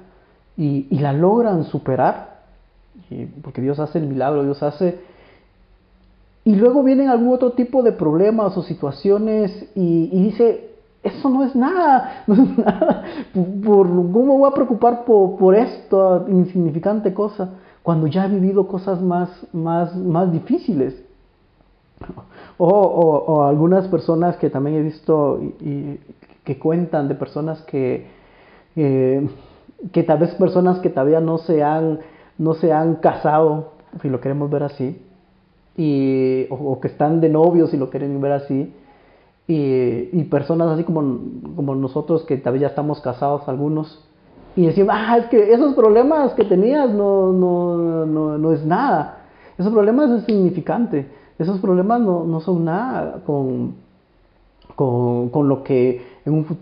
[0.57, 2.39] y, la logran superar,
[3.43, 4.99] porque Dios hace el milagro, Dios hace...
[6.43, 11.55] Y luego vienen algún otro tipo de problemas o situaciones y, dice, eso no es
[11.55, 13.03] nada, no es nada.
[13.33, 17.49] ¿Por, ¿Cómo voy a preocupar por, por esta insignificante cosa
[17.83, 21.03] cuando ya he vivido cosas más, más, más difíciles?
[22.57, 25.99] O, algunas personas que también he visto y,
[26.43, 28.07] que cuentan de personas que,
[28.75, 29.29] eh,
[29.91, 31.99] que tal vez personas que todavía no se han,
[32.37, 35.01] no se han casado, si lo queremos ver así,
[35.75, 38.73] y, o, que están de novios, si lo quieren ver así,
[39.47, 41.19] y, personas así como,
[41.55, 44.03] como nosotros que todavía ya estamos casados algunos
[44.57, 49.19] y decimos, ah, es que esos problemas que tenías no, no, no, no es nada,
[49.57, 51.07] esos problemas es significante,
[51.37, 53.75] esos problemas no, no son nada con,
[54.75, 56.57] con, con, lo que, en un,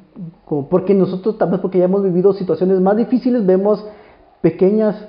[0.70, 3.84] porque nosotros tal vez porque ya hemos vivido situaciones más difíciles, vemos
[4.42, 5.08] pequeñas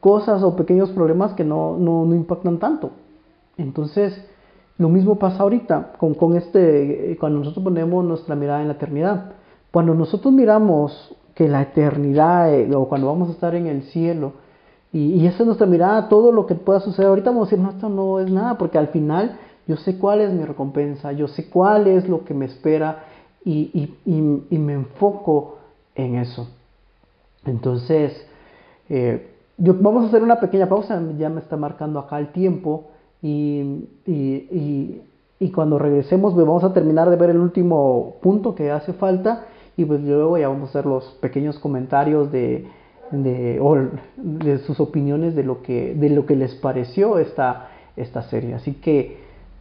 [0.00, 2.90] cosas o pequeños problemas que no, no, no impactan tanto.
[3.56, 4.22] Entonces,
[4.78, 9.32] lo mismo pasa ahorita con, con este, cuando nosotros ponemos nuestra mirada en la eternidad.
[9.70, 14.32] Cuando nosotros miramos que la eternidad eh, o cuando vamos a estar en el cielo,
[14.92, 17.62] y, y, esa es nuestra mirada, todo lo que pueda suceder, ahorita vamos a decir,
[17.62, 19.36] no, esto no es nada, porque al final
[19.66, 23.04] yo sé cuál es mi recompensa, yo sé cuál es lo que me espera
[23.44, 23.70] y,
[24.04, 25.58] y, y me enfoco
[25.94, 26.48] en eso.
[27.44, 28.26] Entonces,
[28.88, 32.90] eh, yo, vamos a hacer una pequeña pausa, ya me está marcando acá el tiempo.
[33.26, 35.02] Y, y,
[35.40, 39.46] y, cuando regresemos pues vamos a terminar de ver el último punto que hace falta
[39.76, 42.66] y pues luego ya vamos a hacer los pequeños comentarios de,
[43.10, 43.60] de,
[44.16, 48.54] de sus opiniones de lo que, de lo que les pareció esta, esta serie.
[48.54, 49.18] Así que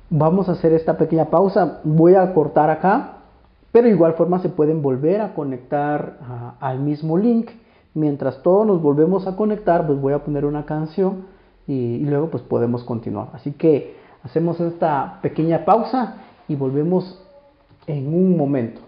[0.10, 1.82] vamos a hacer esta pequeña pausa.
[1.84, 3.18] Voy a cortar acá
[3.72, 6.18] Pero de igual forma se pueden volver a conectar
[6.60, 7.50] al mismo link.
[7.94, 11.35] Mientras todos nos volvemos a conectar, pues voy a poner una canción
[11.68, 13.30] y, luego pues podemos continuar.
[13.34, 17.22] Así que hacemos esta pequeña pausa y volvemos
[17.88, 18.82] en un momento.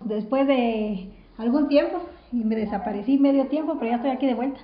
[0.00, 1.98] Después de algún tiempo,
[2.32, 4.60] y me desaparecí medio tiempo, pero ya estoy aquí de vuelta.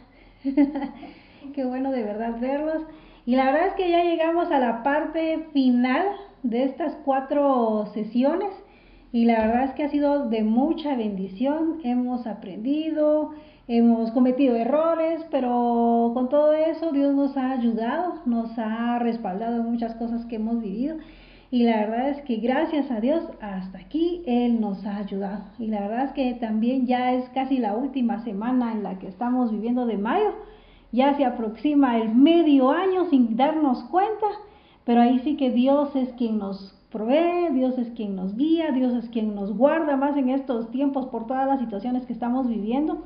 [1.55, 2.83] Qué bueno de verdad verlos.
[3.27, 6.07] Y la verdad es que ya llegamos a la parte final
[6.43, 8.51] de estas cuatro sesiones
[9.15, 11.79] y la verdad es que ha sido de mucha bendición.
[11.85, 13.31] Hemos aprendido,
[13.69, 19.71] hemos cometido errores, pero con todo eso Dios nos ha ayudado, nos ha respaldado en
[19.71, 20.97] muchas cosas que hemos vivido.
[21.53, 25.45] Y la verdad es que gracias a Dios hasta aquí Él nos ha ayudado.
[25.61, 29.07] Y la verdad es que también ya es casi la última semana en la que
[29.07, 30.33] estamos viviendo de mayo.
[30.91, 34.27] Ya se aproxima el medio año sin darnos cuenta,
[34.83, 38.95] pero ahí sí que Dios es quien nos provee, Dios es quien nos guía, Dios
[38.95, 43.03] es quien nos guarda más en estos tiempos por todas las situaciones que estamos viviendo.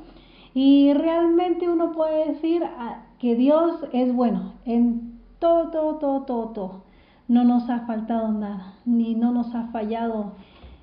[0.53, 6.83] Y realmente uno puede decir ah, que Dios es bueno en todo, todo, todo, todo.
[7.27, 10.33] No nos ha faltado nada, ni no nos ha fallado,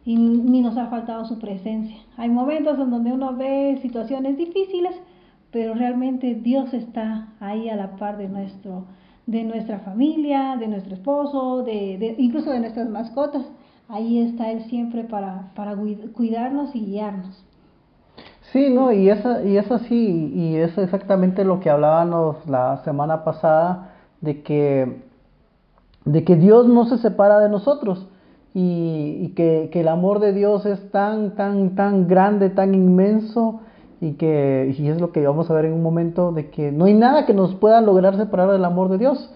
[0.05, 1.99] ni nos ha faltado su presencia.
[2.17, 5.01] Hay momentos en donde uno ve situaciones difíciles,
[5.53, 8.85] pero realmente Dios está ahí a la par de nuestro,
[9.27, 13.43] de nuestra familia, de nuestro esposo, de, incluso de nuestras mascotas.
[13.89, 15.77] Ahí está Él siempre para, para
[16.13, 17.45] cuidarnos y guiarnos.
[18.53, 23.25] Sí, no, y es, y es así, y es exactamente lo que hablábamos la semana
[23.25, 25.03] pasada, de que,
[26.05, 28.07] de que Dios no se separa de nosotros,
[28.55, 33.61] y, y que, que, el amor de Dios es tan, tan, tan grande, tan inmenso,
[34.01, 36.85] y que y es lo que vamos a ver en un momento de que no
[36.85, 39.33] hay nada que nos pueda lograr separar del amor de Dios.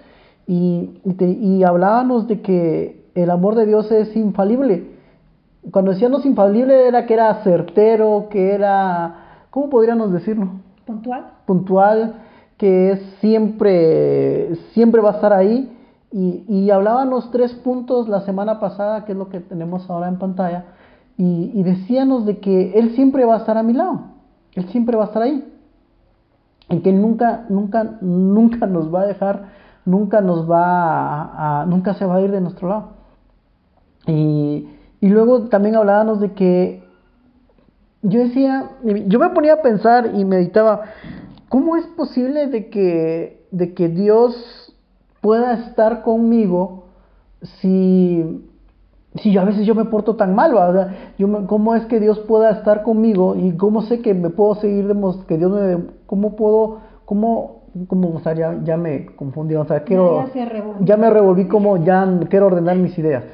[0.47, 4.91] Y, y, hablábamos de que el amor de Dios es infalible.
[5.71, 10.49] Cuando decíamos infalible era que era certero que era cómo podríamos decirlo
[10.87, 11.27] puntual.
[11.47, 12.15] Puntual
[12.57, 15.77] que es siempre siempre va a estar ahí.
[16.13, 20.19] Y, y hablábamos tres puntos la semana pasada que es lo que tenemos ahora en
[20.19, 20.65] pantalla.
[21.17, 24.20] Y, y decíamos de que él siempre va a estar a mi lado
[24.55, 25.45] él siempre va a estar ahí.
[26.69, 29.49] Y que nunca, nunca, nunca nos va a dejar,
[29.85, 32.89] nunca nos va a, nunca se va a ir de nuestro lado.
[34.07, 34.69] Y,
[35.01, 36.85] y luego también hablábamos de que
[38.03, 38.71] yo decía,
[39.07, 40.83] yo me ponía a pensar y meditaba,
[41.49, 44.75] ¿cómo es posible de que, de que Dios
[45.21, 46.85] pueda estar conmigo
[47.61, 48.50] si
[49.17, 50.93] si yo a veces yo me porto tan mal, ¿verdad?
[51.19, 54.95] Yo ¿Cómo es que Dios pueda estar conmigo y cómo sé que me puedo seguir,
[55.27, 59.83] que Dios me, cómo puedo, cómo, cómo o sea, ya, ya me confundí, o sea,
[59.83, 60.27] quiero,
[60.81, 63.25] ya, me revolví como ya quiero ordenar mis ideas.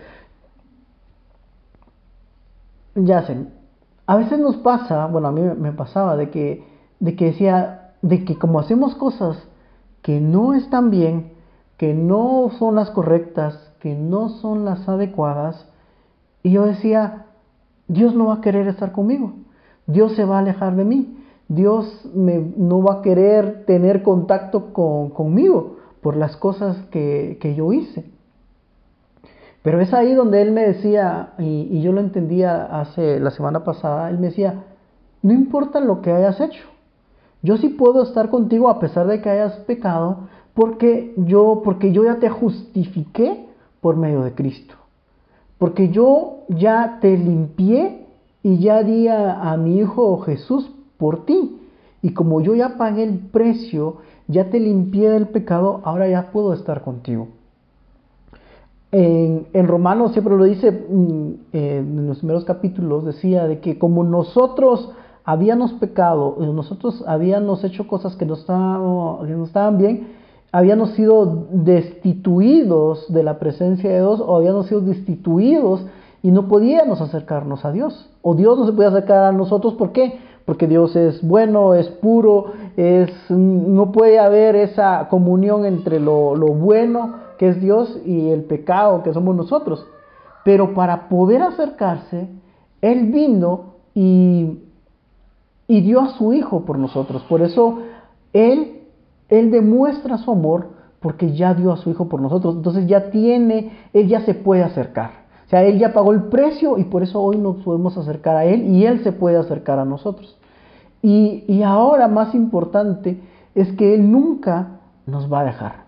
[2.94, 3.36] Ya sé,
[4.06, 6.64] a veces nos pasa, bueno, a mí me pasaba de que,
[7.00, 9.36] de que decía, de que como hacemos cosas
[10.00, 11.32] que no están bien,
[11.76, 15.68] que no son las correctas, que no son las adecuadas.
[16.42, 17.26] Y yo decía,
[17.88, 19.32] Dios no va a querer estar conmigo.
[19.86, 21.16] Dios se va a alejar de mí.
[21.48, 27.54] Dios me, no va a querer tener contacto con, conmigo por las cosas que, que,
[27.54, 28.04] yo hice.
[29.62, 34.10] Pero es ahí donde Él me decía, y, yo lo entendía hace la semana pasada,
[34.10, 34.64] Él me decía,
[35.22, 36.62] no importa lo que hayas hecho.
[37.42, 42.04] Yo sí puedo estar contigo a pesar de que hayas pecado, porque yo, porque yo
[42.04, 43.45] ya te justifiqué
[43.86, 44.74] por medio de Cristo.
[45.58, 48.04] Porque yo ya te limpié
[48.42, 50.68] y ya di a, mi Hijo Jesús
[50.98, 51.60] por ti.
[52.02, 56.52] Y como yo ya pagué el precio, ya te limpié del pecado, ahora ya puedo
[56.52, 57.28] estar contigo.
[58.90, 64.02] En, en Romanos siempre lo dice, mm, en los primeros capítulos, decía de que como
[64.02, 64.90] nosotros
[65.22, 70.08] habíamos pecado, nosotros habíamos hecho cosas que no que no estaban bien,
[70.56, 75.84] habíamos sido destituidos de la presencia de Dios o habíamos sido destituidos
[76.22, 78.08] y no podíamos acercarnos a Dios.
[78.22, 80.18] O Dios no se podía acercar a nosotros, ¿por qué?
[80.46, 86.46] Porque Dios es bueno, es puro, es, no puede haber esa comunión entre lo, lo
[86.46, 89.86] bueno que es Dios y el pecado que somos nosotros.
[90.42, 92.30] Pero para poder acercarse,
[92.80, 94.62] Él vino y,
[95.68, 97.22] y dio a su Hijo por nosotros.
[97.28, 97.80] Por eso
[98.32, 98.75] Él
[99.28, 102.56] él demuestra su amor porque ya dio a su Hijo por nosotros.
[102.56, 105.10] Entonces ya tiene, Él ya se puede acercar.
[105.46, 108.44] O sea, Él ya pagó el precio y por eso hoy nos podemos acercar a
[108.44, 110.36] Él y Él se puede acercar a nosotros.
[111.02, 113.20] Y, y ahora más importante
[113.54, 115.86] es que Él nunca nos va a dejar.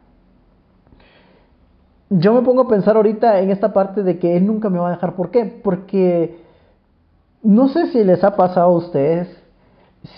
[2.11, 4.89] yo me pongo a pensar ahorita en esta parte de que Él nunca me va
[4.89, 5.16] a dejar.
[5.16, 5.45] ¿Por qué?
[5.45, 6.41] Porque
[7.43, 9.28] no sé si les ha pasado a ustedes,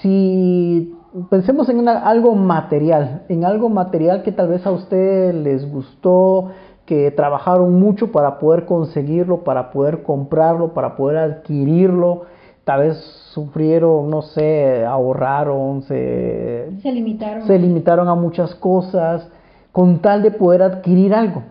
[0.02, 0.94] si
[1.28, 6.50] pensemos en algo material, en algo material que tal vez a ustedes les gustó,
[6.86, 12.22] que trabajaron mucho para poder conseguirlo, para poder comprarlo, para poder adquirirlo,
[12.64, 12.96] tal vez
[13.32, 17.46] sufrieron, no sé, ahorraron, se, se limitaron.
[17.46, 19.28] Se limitaron a muchas cosas
[19.72, 21.42] con tal de poder adquirir algo.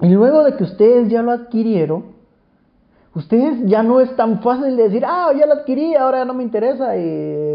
[0.00, 2.04] Y luego de que ustedes ya lo adquirieron,
[3.14, 6.34] ustedes ya no es tan fácil de decir, ah, ya lo adquirí, ahora ya no
[6.34, 7.53] me interesa y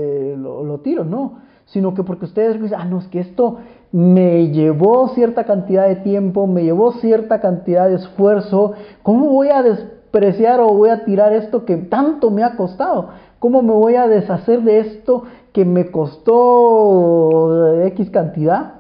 [0.64, 1.40] lo, tiro, no.
[1.66, 3.58] Sino que porque ustedes dicen, ah, no, es que esto
[3.92, 8.74] me llevó cierta cantidad de tiempo, me llevó cierta cantidad de esfuerzo,
[9.04, 13.10] ¿cómo voy a despreciar o voy a tirar esto que tanto me ha costado?
[13.40, 15.24] ¿Cómo me voy a deshacer de esto
[15.54, 18.74] que me costó X cantidad?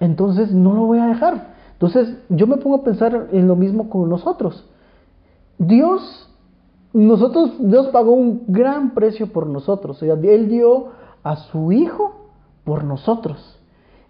[0.00, 1.54] Entonces no lo voy a dejar.
[1.72, 4.64] Entonces yo me pongo a pensar en lo mismo con nosotros.
[5.58, 6.30] Dios,
[6.92, 9.96] nosotros, Dios pagó un gran precio por nosotros.
[9.96, 10.88] O sea, Él dio
[11.26, 12.14] a su Hijo
[12.64, 13.58] por nosotros.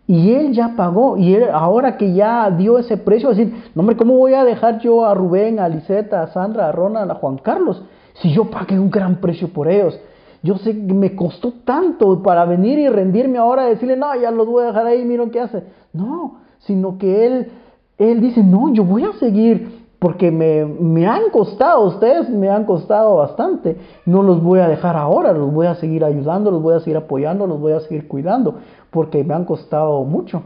[0.06, 1.16] Y Él ya pagó.
[1.16, 4.78] Y él, ahora que ya dio ese precio, decir, no hombre, ¿cómo voy a dejar
[4.80, 7.82] yo a Rubén, a Liseta, a Sandra, a Ronald, a Juan Carlos?
[8.14, 9.98] Si yo pagué un gran precio por ellos.
[10.42, 14.30] Yo sé que me costó tanto para venir y rendirme ahora y decirle, no, ya
[14.30, 15.64] los voy a dejar ahí, miren qué hace.
[15.92, 17.52] No, sino que Él,
[17.98, 22.64] él dice, no, yo voy a seguir porque me, me, han costado, ustedes me han
[22.64, 23.76] costado bastante.
[24.04, 26.96] No los voy a dejar ahora, los voy a seguir ayudando, los voy a seguir
[26.96, 28.54] apoyando, los voy a seguir cuidando,
[28.92, 30.44] porque me han costado mucho.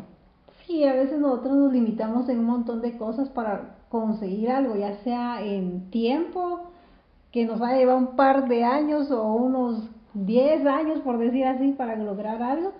[0.67, 4.95] Sí, a veces nosotros nos limitamos en un montón de cosas para conseguir algo, ya
[5.05, 6.61] sea en tiempo,
[7.31, 11.45] que nos va a llevar un par de años o unos 10 años, por decir
[11.45, 12.73] así, para lograr algo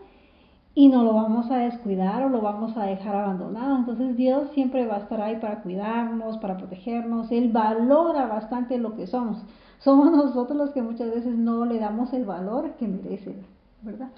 [0.81, 3.77] y no lo vamos a descuidar o lo vamos a dejar abandonado.
[3.77, 7.31] Entonces Dios siempre va a estar ahí para cuidarnos, para protegernos.
[7.31, 9.45] Él valora bastante lo que somos.
[9.81, 13.35] Somos nosotros los que muchas veces no le damos el valor que merece,
[13.83, 14.09] ¿verdad?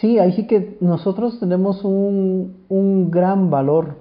[0.00, 3.96] Sí, ahí sí que nosotros tenemos un, un gran valor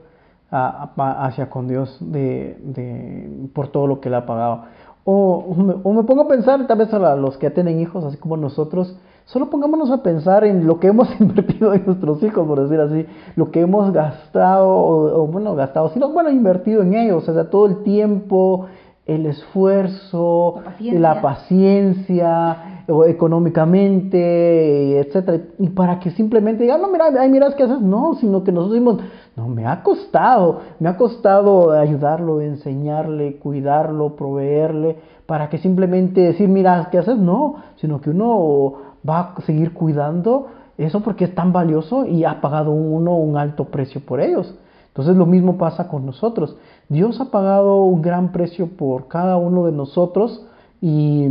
[0.52, 4.66] hacia con Dios de, de, por todo lo que le ha pagado.
[5.06, 8.38] O, o me pongo a pensar, tal vez a los que tienen hijos, así como
[8.38, 8.96] nosotros,
[9.26, 13.06] Solo pongámonos a pensar en lo que hemos invertido en nuestros hijos, por decir así,
[13.36, 17.66] lo que hemos gastado, o, bueno, gastado, sino bueno, invertido en ellos, o sea, todo
[17.66, 18.68] el tiempo,
[19.06, 27.30] el esfuerzo, la paciencia, o económicamente, etcétera, y para que simplemente digan, no, mira, ay,
[27.30, 27.82] mira, ¿qué haces?
[27.82, 29.00] No, sino que nosotros decimos,
[29.36, 36.50] no, me ha costado, me ha costado ayudarlo, enseñarle, cuidarlo, proveerle, para que simplemente decir,
[36.50, 37.18] mira, ¿qué haces?
[37.18, 40.48] No, sino que uno va a seguir cuidando
[40.78, 44.56] eso porque es tan valioso y ha pagado uno un alto precio por ellos.
[44.88, 46.58] Entonces lo mismo pasa con nosotros.
[46.90, 50.46] Dios ha pagado un gran precio por cada uno de nosotros
[50.82, 51.28] y,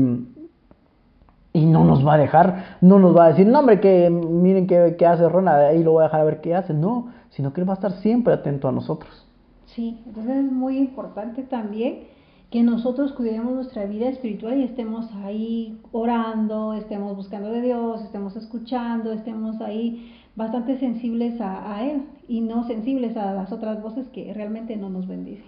[1.52, 4.66] y no nos va a dejar, no nos va a decir, no hombre, que miren
[4.66, 6.72] qué, qué hace Rona, ahí lo voy a dejar a ver qué hace.
[6.72, 9.26] No, sino que Él va a estar siempre atento a nosotros.
[9.66, 12.04] Sí, entonces es muy importante también
[12.50, 18.34] que nosotros cuidemos nuestra vida espiritual y estemos ahí orando, estemos buscando de Dios, estemos
[18.34, 24.34] escuchando, estemos ahí bastante sensibles a, Él y no sensibles a las otras voces que
[24.34, 25.46] realmente no nos bendicen.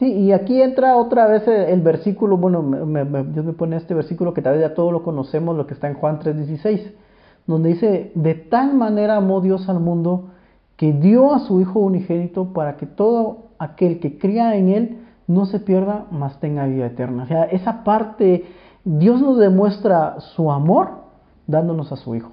[0.00, 4.34] Sí, y aquí entra otra vez el, versículo, bueno, me, Dios me pone este versículo
[4.34, 6.94] que tal vez ya todos lo conocemos, lo que está en Juan 3:16,
[7.46, 10.30] donde dice, de tal manera amó Dios al mundo
[10.76, 15.46] que dio a su Hijo unigénito para que todo aquel que cría en Él no
[15.46, 17.24] se pierda, mas tenga vida eterna.
[17.24, 18.44] O sea, esa parte,
[18.84, 21.04] Dios nos demuestra su amor
[21.46, 22.32] dándonos a su Hijo.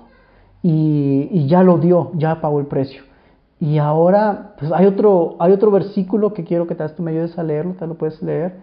[0.63, 3.03] Y, ya lo dio, ya pagó el precio.
[3.59, 7.37] Y ahora, pues hay otro, hay otro versículo que quiero que vez tú me ayudes
[7.37, 8.55] a leerlo, tal lo puedes leer,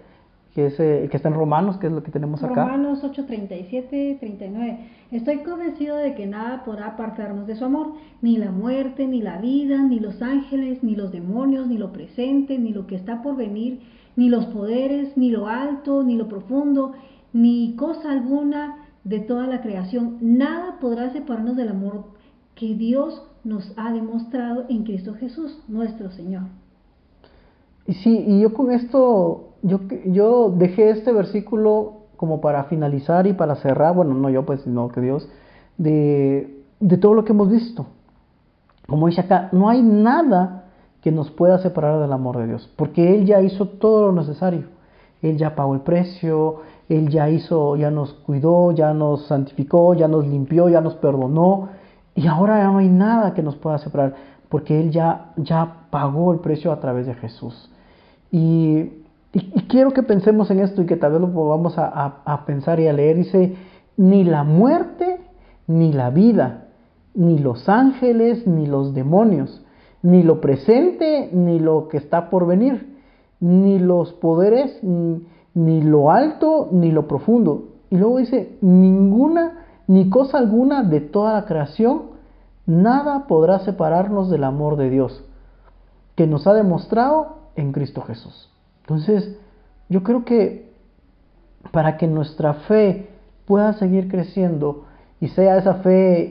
[0.55, 2.65] que, es, eh, que está en Romanos, que es lo que tenemos acá.
[2.65, 4.79] Romanos 8, 37, 39.
[5.13, 9.39] Estoy convencido de que nada podrá apartarnos de su amor, ni la muerte, ni la
[9.39, 13.37] vida, ni los ángeles, ni los demonios, ni lo presente, ni lo que está por
[13.37, 13.81] venir
[14.19, 16.91] ni los poderes, ni lo alto, ni lo profundo,
[17.33, 20.19] ni cosa alguna de toda la creación.
[20.21, 22.07] Nada podrá separarnos del amor
[22.57, 26.43] que Dios nos ha demostrado en Cristo Jesús, nuestro Señor.
[27.87, 33.35] Y sí, y yo con esto, yo, yo dejé este versículo como para finalizar y
[33.35, 35.29] para cerrar, bueno, no yo pues, sino que Dios,
[35.77, 37.87] de, de todo lo que hemos visto.
[38.89, 40.58] Como dice acá, no hay nada
[41.09, 44.65] que nos pueda separar del amor de Dios, porque Él ya hizo todo lo necesario.
[45.23, 46.57] Él ya pagó el precio,
[46.87, 51.71] Él ya hizo, ya nos cuidó, ya nos santificó, ya nos limpió, ya nos perdonó,
[52.15, 54.17] y ahora ya no hay nada que nos pueda separar,
[54.51, 57.71] porque Él ya, ya pagó el precio a través de Jesús.
[58.31, 58.91] Y,
[59.69, 62.93] quiero que pensemos en esto y que tal vez lo podamos a, pensar y a
[62.93, 63.17] leer.
[63.17, 63.57] Dice,
[63.97, 65.21] ni la muerte,
[65.67, 66.67] ni la vida,
[67.15, 69.63] ni los ángeles, ni los demonios,
[70.03, 72.99] ni lo presente, ni lo que está por venir,
[73.41, 77.69] ni los poderes, ni lo alto, ni lo profundo.
[77.91, 82.03] Y luego dice, ninguna, ni cosa alguna de toda la creación,
[82.67, 85.25] nada podrá separarnos del amor de Dios,
[86.15, 88.51] que nos ha demostrado en Cristo Jesús.
[88.83, 89.37] Entonces,
[89.89, 90.69] yo creo que
[91.73, 93.09] para que nuestra fe
[93.47, 94.85] pueda seguir creciendo
[95.21, 96.29] y sea esa fe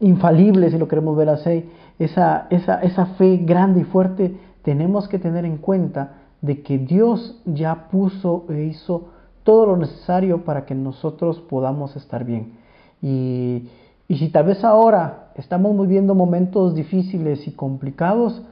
[0.00, 5.18] infalible, si lo queremos ver así, esa, esa, esa fe grande y fuerte, tenemos que
[5.18, 9.08] tener en cuenta de que Dios ya puso e hizo
[9.44, 12.54] todo lo necesario para que nosotros podamos estar bien.
[13.02, 13.68] Y,
[14.08, 18.42] y si tal vez ahora estamos viviendo momentos difíciles y complicados,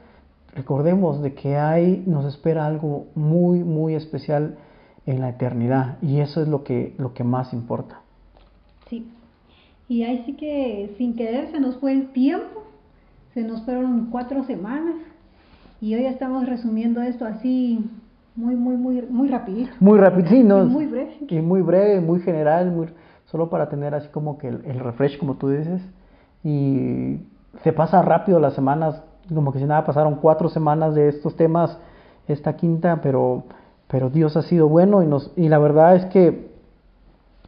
[0.55, 4.57] recordemos de que hay, nos espera algo muy, muy especial
[5.07, 8.01] en la eternidad y eso es lo que, lo que más importa.
[8.89, 9.11] Sí,
[9.89, 12.62] y ahí sí que sin querer se nos fue el tiempo,
[13.35, 14.97] se nos fueron cuatro semanas
[15.81, 17.91] y hoy estamos resumiendo esto así
[18.35, 19.73] muy, muy, muy, muy rapidito.
[19.81, 20.65] Muy rápido, sí, no.
[20.65, 21.19] muy breve.
[21.29, 22.89] Y muy breve, muy general, muy,
[23.27, 25.83] solo para tener así como que el, el refresh, como tú dices.
[26.45, 27.21] Y
[27.63, 29.03] se pasa rápido las semanas,
[29.33, 31.79] como que si nada pasaron cuatro semanas de estos temas,
[32.27, 33.45] esta quinta, pero,
[33.89, 36.53] pero Dios ha sido bueno y, nos, y la verdad es que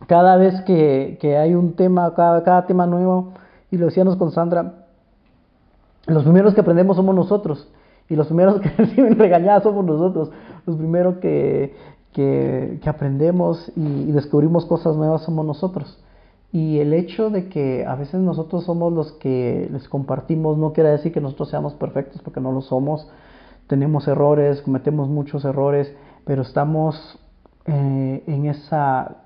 [0.07, 3.33] cada vez que, que hay un tema, cada, cada tema nuevo,
[3.71, 4.84] y lo decíamos con Sandra,
[6.07, 7.69] los primeros que aprendemos somos nosotros.
[8.09, 10.31] Y los primeros que reciben regañadas somos nosotros.
[10.67, 11.75] Los primeros que,
[12.13, 16.03] que, aprendemos y, descubrimos cosas nuevas somos nosotros.
[16.53, 20.91] Y el hecho de que a veces nosotros somos los que les compartimos no quiere
[20.91, 23.09] decir que nosotros seamos perfectos, porque no lo somos.
[23.67, 25.93] Tenemos errores, cometemos muchos errores,
[26.25, 27.19] pero estamos
[27.67, 29.17] eh, en esa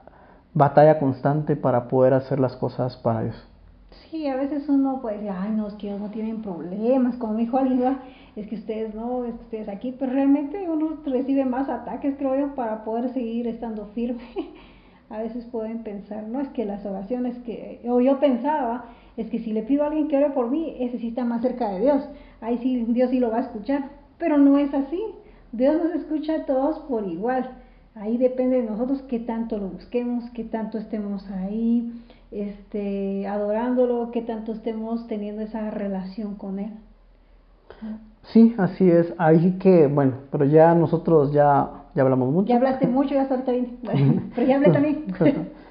[0.55, 3.49] batalla constante para poder hacer las cosas para Dios.
[3.91, 7.35] Sí, a veces uno puede decir, ay, no, es que ellos no tienen problemas, como
[7.35, 7.59] me dijo
[8.37, 12.39] es que ustedes no, es que ustedes aquí, pero realmente uno recibe más ataques, creo
[12.39, 14.23] yo, para poder seguir estando firme.
[15.11, 18.85] a veces pueden pensar, no, es que las oraciones que, o yo pensaba,
[19.17, 21.43] es que si le pido a alguien que ore por mí, ese sí está más
[21.43, 22.09] cerca de Dios,
[22.41, 25.01] ahí sí, Dios sí lo va a escuchar, pero no es así,
[25.53, 27.51] Dios nos escucha a todos por igual,
[27.95, 31.91] ahí depende de nosotros qué tanto lo busquemos, qué tanto estemos ahí,
[32.31, 36.73] este, adorándolo, que tanto estemos teniendo esa relación con Él.
[38.33, 39.13] Sí, así es.
[39.19, 42.49] Ahí que, bueno, pero ya nosotros ya, ya hablamos mucho.
[42.49, 43.79] Ya hablaste mucho, ya ahorita bien.
[44.35, 45.05] pero ya hablé también.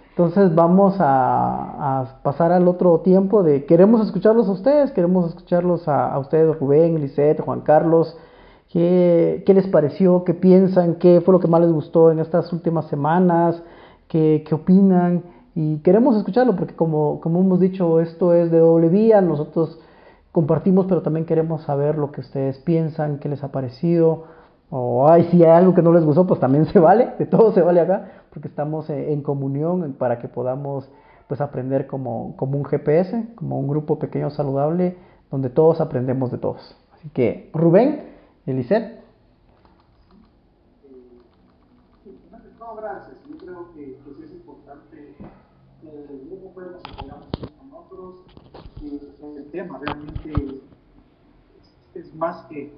[0.10, 5.88] Entonces vamos a, a, pasar al otro tiempo de queremos escucharlos a ustedes, queremos escucharlos
[5.88, 8.18] a, a ustedes, Rubén, Lisette, Juan Carlos.
[8.70, 10.24] ¿Qué, ¿Qué, les pareció?
[10.24, 10.96] ¿Qué piensan?
[10.96, 13.62] ¿Qué fue lo que más les gustó en estas últimas semanas?
[14.08, 15.22] ¿Qué, qué opinan?
[15.60, 19.80] Y queremos escucharlo porque como, como hemos dicho, esto es de doble vía, nosotros
[20.32, 24.26] compartimos, pero también queremos saber lo que ustedes piensan, qué les ha parecido,
[24.70, 27.54] o ay, si hay algo que no les gustó, pues también se vale, de todo
[27.54, 30.92] se vale acá, porque estamos eh, en comunión para que podamos
[31.28, 34.96] pues aprender como, como un GPS, como un grupo pequeño saludable,
[35.32, 36.78] donde todos aprendemos de todos.
[36.94, 38.04] Así que, Rubén,
[38.46, 39.00] Elisette.
[42.60, 43.18] No, gracias.
[43.28, 45.16] Yo creo que pues, es importante
[45.84, 47.28] el grupo puede nos apoyamos
[47.60, 48.16] con otros.
[48.82, 49.00] Y
[49.38, 49.46] el
[49.82, 50.62] realmente
[51.94, 52.74] es, más que,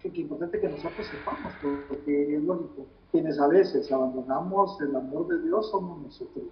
[0.00, 1.52] que, importante que nosotros sepamos,
[1.88, 2.86] porque es lógico.
[3.10, 6.44] Quienes a veces abandonamos el amor de Dios somos nosotros.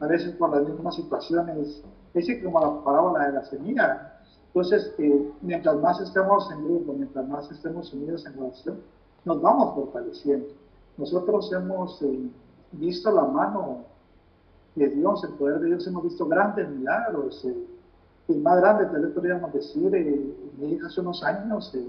[0.00, 1.82] A veces por las mismas situaciones,
[2.14, 4.18] es como la parábola de la semilla.
[4.48, 8.80] Entonces, eh, mientras más estemos en grupo, mientras más estemos unidos en oración,
[9.24, 10.48] nos vamos fortaleciendo.
[10.98, 12.30] Nosotros hemos eh,
[12.72, 13.84] visto la mano
[14.74, 17.44] de Dios, el poder de Dios, hemos visto grandes milagros.
[17.44, 17.66] Eh,
[18.28, 21.88] el más grande, tal vez podríamos decir, eh, hace unos años eh,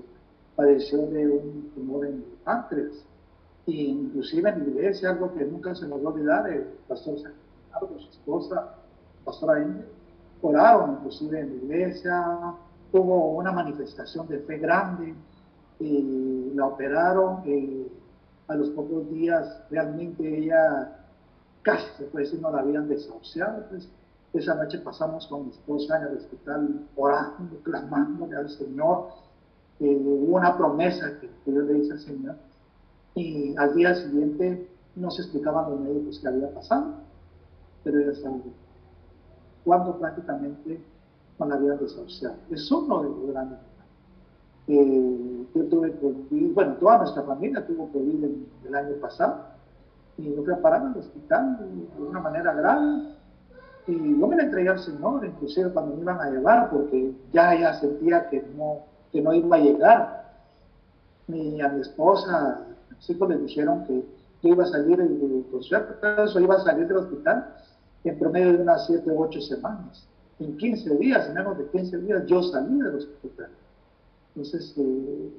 [0.56, 3.06] padeció de un tumor en el páncreas.
[3.66, 7.16] Y inclusive en la iglesia, algo que nunca se nos va a olvidar, el pastor
[7.16, 8.76] Santiago, su esposa,
[9.24, 9.86] pastora India,
[10.42, 12.56] oraron inclusive en la iglesia,
[12.92, 15.16] hubo una manifestación de fe grande,
[15.80, 17.44] y la operaron,
[18.48, 21.00] a los pocos días realmente ella
[21.62, 23.66] casi se puede decir no la habían desahuciado.
[23.70, 23.90] Pues.
[24.34, 29.10] Esa noche pasamos con mi esposa en el hospital orando, clamándole al Señor.
[29.80, 32.36] Eh, hubo una promesa que, yo le hice al Señor.
[33.14, 36.96] Y al día siguiente no se explicaban los médicos qué había pasado,
[37.84, 38.38] pero ella estaba
[39.64, 40.82] Cuando prácticamente
[41.38, 42.36] no la habían desahuciado.
[42.50, 43.60] Es uno de los grandes
[44.68, 48.24] Eh, yo tuve COVID, bueno, toda nuestra familia tuvo COVID
[48.66, 49.54] el año pasado
[50.18, 51.60] y a parar al hospital
[51.98, 53.14] de una manera grave
[53.88, 57.54] y yo me la entregué al Señor, inclusive cuando me iban a llevar, porque ya
[57.54, 58.80] ella sentía que no,
[59.12, 60.24] que no iba a llegar.
[61.28, 62.66] Ni a mi esposa,
[63.00, 64.04] sí pues le dijeron que
[64.42, 67.56] yo iba a salir, de, con eso iba a salir del hospital
[68.04, 70.06] en promedio de unas 7 u 8 semanas.
[70.40, 73.50] En 15 días, en menos de 15 días, yo salí del hospital.
[74.36, 75.32] Entonces, eh,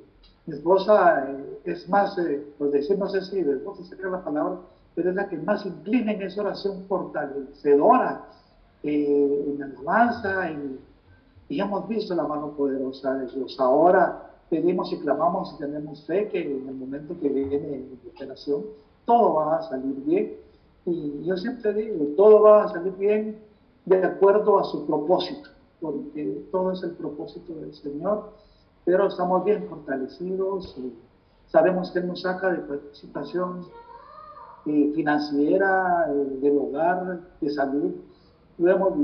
[0.47, 4.24] mi esposa eh, es más, eh, pues decir, no sé si de esposa sería la
[4.24, 4.61] palabra,
[4.95, 8.28] pero es la que más inclina en esa oración fortalecedora,
[8.82, 10.51] en alabanza,
[11.49, 13.59] y hemos visto la mano poderosa de Dios.
[13.59, 18.62] Ahora pedimos y clamamos y tenemos fe que en el momento que viene la operación,
[19.05, 20.36] todo va a salir bien.
[20.86, 23.38] Y yo siempre digo, todo va a salir bien
[23.84, 28.32] de acuerdo a su propósito, porque todo es el propósito del Señor,
[28.84, 30.92] pero estamos bien fortalecidos y
[31.47, 33.66] sabemos que Él nos saca de participación
[34.67, 37.93] eh, financiera, eh, del hogar, de salud.
[38.57, 38.95] Lo hemos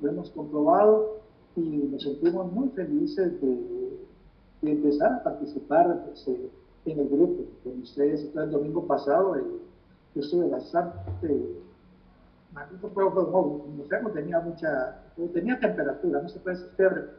[0.00, 1.18] lo hemos comprobado
[1.56, 3.88] y nos sentimos muy felices de,
[4.62, 6.50] empezar a participar pues, eh,
[6.84, 8.28] en el grupo con ustedes.
[8.34, 9.36] el domingo pasado
[10.14, 11.62] yo estuve bastante
[12.52, 15.00] maldito pero no, sé, tenía mucha,
[15.32, 17.10] tenía temperatura, no se puede decir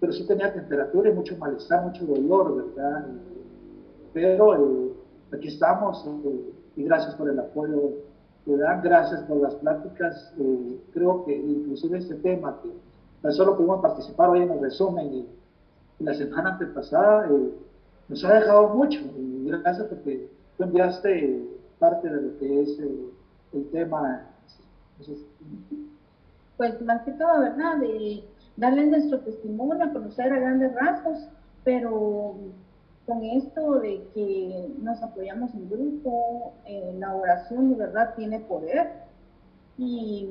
[0.00, 3.06] pero sí tenía temperatura y mucho malestar, mucho dolor, ¿verdad?
[4.14, 4.94] Pero
[5.32, 6.06] aquí estamos
[6.80, 7.92] y gracias por el apoyo
[8.44, 10.32] que dan, gracias por las pláticas.
[10.38, 12.70] Eh, creo que inclusive este tema que
[13.20, 15.26] tan solo pudimos participar hoy en el resumen y,
[15.98, 17.28] la semana antepasada
[18.08, 18.98] nos ha dejado mucho.
[19.18, 21.46] Y gracias porque tú enviaste
[21.78, 22.78] parte de lo que es
[23.52, 24.26] el tema.
[26.56, 27.76] Pues más que todo, ¿verdad?
[27.76, 28.24] De
[28.56, 31.28] darle nuestro testimonio, conocer a grandes rasgos,
[31.64, 32.36] pero
[33.10, 38.88] con esto de que nos apoyamos en grupo, eh, la oración de verdad tiene poder.
[39.76, 40.28] Y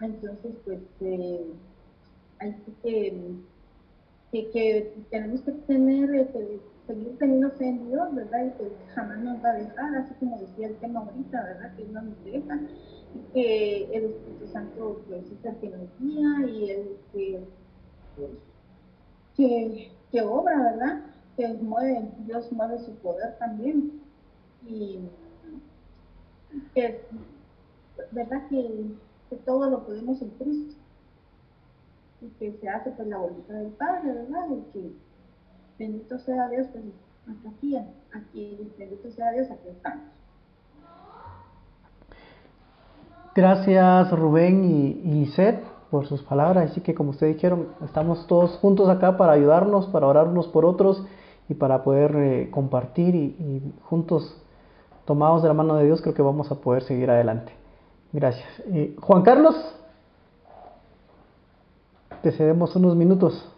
[0.00, 1.46] entonces, pues, eh,
[2.40, 3.36] hay que,
[4.32, 8.46] que, tenemos que tener, eh, seguir teniendo fe en Dios, ¿verdad?
[8.46, 11.76] Y que jamás nos va a dejar, así como decía el tema ahorita, ¿verdad?
[11.76, 12.58] Que no nos deja.
[13.14, 15.66] Y que el Espíritu Santo pues, es el que
[16.48, 17.40] y el que,
[19.36, 21.04] que, que obra, ¿verdad?
[21.38, 24.02] Que mueve, Dios mueve su poder también.
[24.66, 24.98] Y
[26.74, 27.00] que,
[28.12, 28.46] ¿verdad?
[28.50, 28.90] Que,
[29.30, 30.74] que todo lo podemos en Cristo.
[32.20, 34.48] Y que se hace por la voluntad del Padre, ¿verdad?
[34.50, 34.92] Y que
[35.78, 36.84] Bendito sea Dios, pues
[37.30, 37.76] hasta aquí,
[38.12, 40.02] aquí, bendito sea Dios, aquí estamos.
[43.36, 45.62] Gracias Rubén y, y Seth
[45.92, 46.72] por sus palabras.
[46.72, 50.64] Así que como ustedes dijeron, estamos todos juntos acá para ayudarnos, para orar unos por
[50.64, 51.06] otros
[51.48, 54.36] y para poder eh, compartir y, juntos,
[55.04, 57.52] tomados de la mano de Dios, creo que vamos a poder seguir adelante.
[58.12, 58.48] Gracias.
[58.66, 59.56] Eh, Juan Carlos,
[62.22, 63.48] te cedemos unos minutos.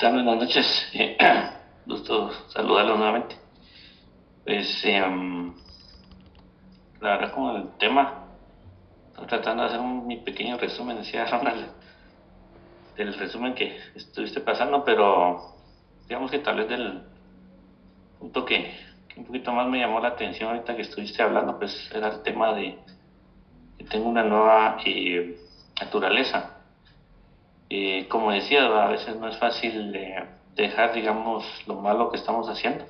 [0.00, 0.66] Buenas noches.
[1.86, 3.36] gusto saludarlos nuevamente.
[4.44, 5.54] Pues, em,
[7.00, 8.24] la verdad, como el tema,
[9.10, 11.66] estoy tratando de hacer un, mi pequeño resumen, decía Ronald,
[12.96, 15.54] del resumen que estuviste pasando, pero
[16.08, 17.02] digamos que tal vez del
[18.18, 18.74] punto que,
[19.16, 22.52] un poquito más me llamó la atención ahorita que estuviste hablando, pues era el tema
[22.54, 22.78] de
[23.78, 25.38] que tengo una nueva eh,
[25.80, 26.58] naturaleza.
[27.70, 30.24] Eh, como decía, a veces no es fácil eh,
[30.54, 32.84] dejar, digamos, lo malo que estamos haciendo.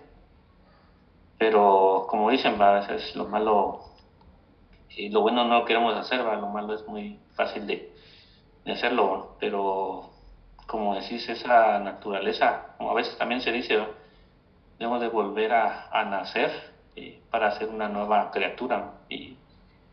[1.39, 3.93] Pero como dicen, a veces lo malo
[4.97, 7.91] y lo bueno no lo queremos hacer, lo malo es muy fácil de,
[8.71, 9.37] hacerlo.
[9.41, 10.11] Pero
[10.67, 13.79] como decís, esa naturaleza, como a veces también se dice,
[14.79, 16.51] debemos de volver a, nacer
[17.31, 19.37] para ser una nueva criatura y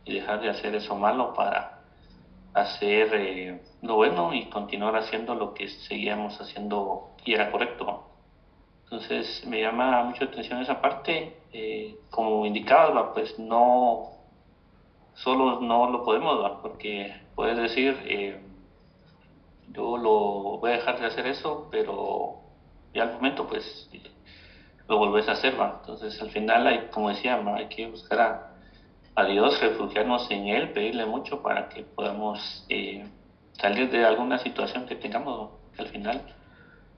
[0.06, 1.80] dejar de hacer eso malo para
[2.54, 8.06] hacer eh, lo bueno y continuar haciendo lo que seguíamos haciendo y era correcto.
[8.84, 11.36] Entonces me llama mucho la atención esa parte.
[11.52, 14.12] Eh, como indicaba, pues no,
[15.14, 18.40] solo no lo podemos, porque puedes decir, eh,
[19.72, 22.42] yo lo voy a dejar de hacer eso, pero
[22.94, 23.90] ya al momento pues
[24.88, 25.80] lo volvés a hacer, ¿va?
[25.82, 28.20] Entonces al final, hay, como decía, hay que buscar
[29.16, 33.06] a, Dios, refugiarnos en Él, pedirle mucho para que podamos eh,
[33.52, 36.22] salir de alguna situación que tengamos, al final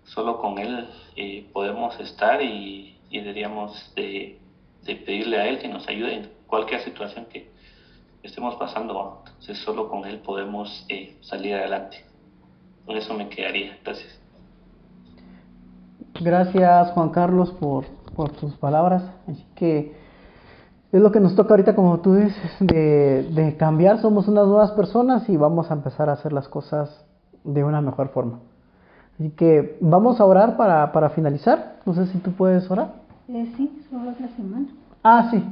[0.05, 4.39] solo con Él eh, podemos estar y, deberíamos de,
[4.85, 7.49] pedirle a Él que nos ayude en cualquier situación que
[8.23, 9.23] estemos pasando.
[9.25, 12.10] Entonces solo con Él podemos eh, salir adelante.
[12.85, 13.77] Con eso me quedaría.
[13.83, 14.19] Gracias.
[16.19, 19.03] Gracias Juan Carlos por, por tus palabras.
[19.27, 19.95] Así que
[20.91, 24.01] es lo que nos toca ahorita, como tú dices, de, de cambiar.
[24.01, 27.05] Somos unas nuevas personas y vamos a empezar a hacer las cosas
[27.43, 28.39] de una mejor forma.
[29.15, 31.79] Así que vamos a orar para, para finalizar.
[31.85, 32.95] No sé si tú puedes orar.
[33.27, 34.67] Eh, sí, solo otra semana.
[35.03, 35.43] Ah, sí.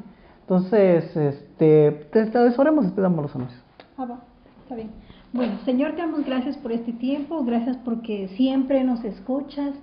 [0.42, 3.62] Entonces, este, te, te oremos y te damos los anuncios.
[3.98, 4.20] Ah, va,
[4.64, 4.90] está bien.
[5.32, 9.76] Bueno, Señor, te damos gracias por este tiempo, gracias porque siempre nos escuchas,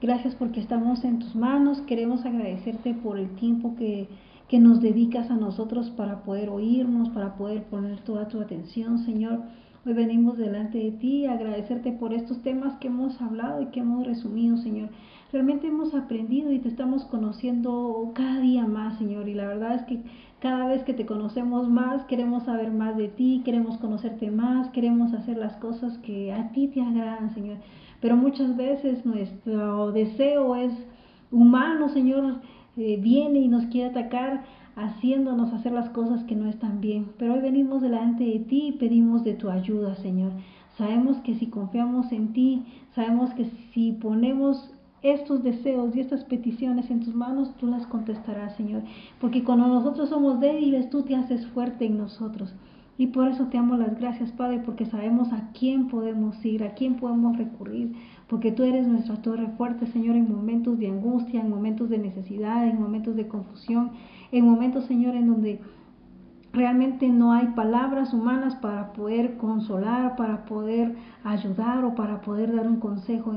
[0.00, 1.80] gracias porque estamos en tus manos.
[1.80, 4.08] Queremos agradecerte por el tiempo que,
[4.46, 9.40] que nos dedicas a nosotros para poder oírnos, para poder poner toda tu atención, Señor.
[9.84, 13.80] Hoy venimos delante de ti a agradecerte por estos temas que hemos hablado y que
[13.80, 14.90] hemos resumido, Señor.
[15.32, 19.28] Realmente hemos aprendido y te estamos conociendo cada día más, Señor.
[19.28, 20.00] Y la verdad es que
[20.42, 25.14] cada vez que te conocemos más, queremos saber más de ti, queremos conocerte más, queremos
[25.14, 27.58] hacer las cosas que a ti te agradan, Señor.
[28.00, 30.72] Pero muchas veces nuestro deseo es
[31.30, 32.40] humano, Señor,
[32.76, 34.42] eh, viene y nos quiere atacar
[34.74, 37.12] haciéndonos hacer las cosas que no están bien.
[37.18, 40.32] Pero hoy venimos delante de ti y pedimos de tu ayuda, Señor.
[40.76, 42.64] Sabemos que si confiamos en ti,
[42.96, 48.56] sabemos que si ponemos estos deseos y estas peticiones en tus manos, tú las contestarás,
[48.56, 48.82] Señor.
[49.20, 52.54] Porque cuando nosotros somos débiles, tú te haces fuerte en nosotros.
[52.98, 56.74] Y por eso te amo las gracias, Padre, porque sabemos a quién podemos ir, a
[56.74, 57.94] quién podemos recurrir,
[58.28, 62.68] porque tú eres nuestra torre fuerte, Señor, en momentos de angustia, en momentos de necesidad,
[62.68, 63.92] en momentos de confusión,
[64.30, 65.60] en momentos, Señor, en donde
[66.52, 70.94] realmente no hay palabras humanas para poder consolar, para poder
[71.24, 73.32] ayudar o para poder dar un consejo.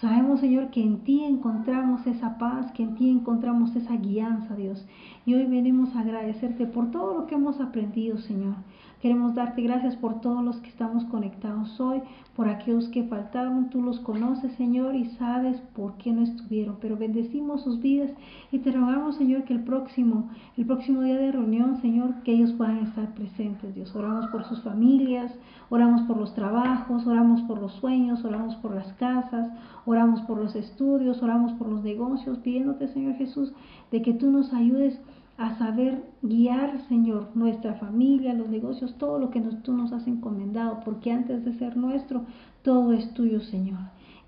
[0.00, 4.86] Sabemos, Señor, que en ti encontramos esa paz, que en ti encontramos esa guianza, Dios.
[5.26, 8.54] Y hoy venimos a agradecerte por todo lo que hemos aprendido, Señor.
[9.02, 12.00] Queremos darte gracias por todos los que estamos conectados hoy,
[12.36, 13.70] por aquellos que faltaron.
[13.70, 16.78] Tú los conoces, Señor, y sabes por qué no estuvieron.
[16.80, 18.12] Pero bendecimos sus vidas
[18.52, 22.52] y te rogamos, Señor, que el próximo, el próximo día de reunión, Señor, que ellos
[22.52, 23.94] puedan estar presentes, Dios.
[23.96, 25.32] Oramos por sus familias,
[25.70, 29.50] oramos por los trabajos, oramos por los sueños, oramos por las casas,
[29.86, 33.52] oramos por los estudios, oramos por los negocios, pidiéndote, Señor Jesús,
[33.90, 35.00] de que tú nos ayudes
[35.36, 40.80] a saber guiar, Señor, nuestra familia, los negocios, todo lo que tú nos has encomendado,
[40.84, 42.22] porque antes de ser nuestro,
[42.62, 43.78] todo es tuyo, Señor.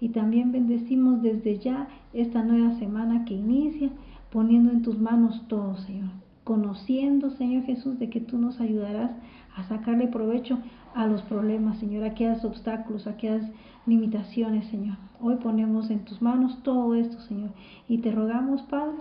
[0.00, 3.90] Y también bendecimos desde ya esta nueva semana que inicia,
[4.30, 6.10] poniendo en tus manos todo, Señor.
[6.44, 9.10] Conociendo, Señor Jesús, de que tú nos ayudarás
[9.56, 10.58] a sacarle provecho
[10.94, 13.44] a los problemas, Señor, a aquellos obstáculos, a aquellas
[13.86, 14.96] limitaciones, Señor.
[15.20, 17.50] Hoy ponemos en tus manos todo esto, Señor.
[17.88, 18.96] Y te rogamos, Padre,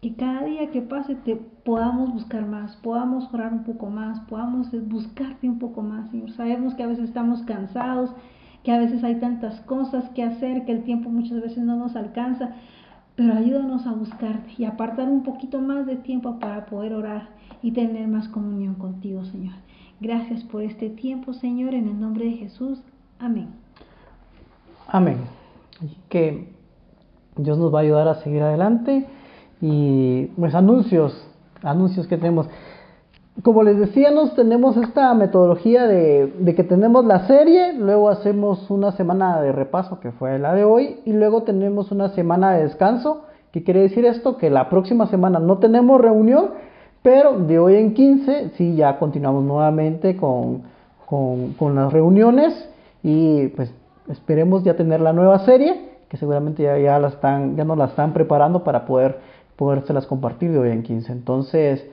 [0.00, 4.68] que cada día que pase te podamos buscar más, podamos orar un poco más, podamos
[4.88, 6.30] buscarte un poco más, Señor.
[6.32, 8.10] Sabemos que a veces estamos cansados,
[8.64, 11.96] que a veces hay tantas cosas que hacer, que el tiempo muchas veces no nos
[11.96, 12.50] alcanza,
[13.16, 17.28] pero ayúdanos a buscarte y apartar un poquito más de tiempo para poder orar
[17.62, 19.54] y tener más comunión contigo, Señor.
[20.02, 22.82] Gracias por este tiempo, Señor, en el nombre de Jesús.
[23.20, 23.50] Amén.
[24.88, 25.18] Amén.
[26.08, 26.48] que
[27.36, 29.06] Dios nos va a ayudar a seguir adelante
[29.60, 31.24] y pues anuncios,
[31.62, 32.48] anuncios que tenemos.
[33.44, 38.68] Como les decía, nos tenemos esta metodología de, de, que tenemos la serie, luego hacemos
[38.72, 42.64] una semana de repaso, que fue la de hoy, y luego tenemos una semana de
[42.64, 43.26] descanso.
[43.52, 44.36] ¿Qué quiere decir esto?
[44.36, 46.50] Que la próxima semana no tenemos reunión,
[47.02, 50.62] pero de hoy en 15 sí ya continuamos nuevamente con,
[51.06, 52.68] con, las reuniones
[53.02, 53.72] y pues
[54.08, 57.86] esperemos ya tener la nueva serie, que seguramente ya, ya, la están, ya nos la
[57.86, 59.18] están preparando para poder
[59.56, 61.12] podérselas compartir de hoy en 15.
[61.12, 61.84] Entonces,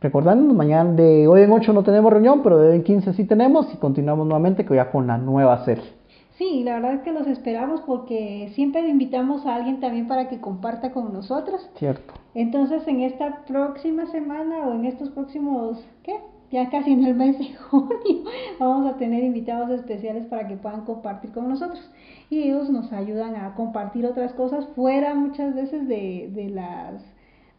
[0.00, 3.24] recordando, mañana de hoy en 8 no tenemos reunión, pero de hoy en 15 sí
[3.24, 6.01] tenemos y continuamos nuevamente ya con la nueva serie.
[6.42, 10.40] Sí, la verdad es que los esperamos porque siempre invitamos a alguien también para que
[10.40, 11.70] comparta con nosotros.
[11.76, 12.14] Cierto.
[12.34, 16.18] Entonces, en esta próxima semana o en estos próximos, ¿qué?
[16.50, 18.24] Ya casi en el mes de junio
[18.58, 21.88] vamos a tener invitados especiales para que puedan compartir con nosotros.
[22.28, 27.04] Y ellos nos ayudan a compartir otras cosas fuera muchas veces de, de las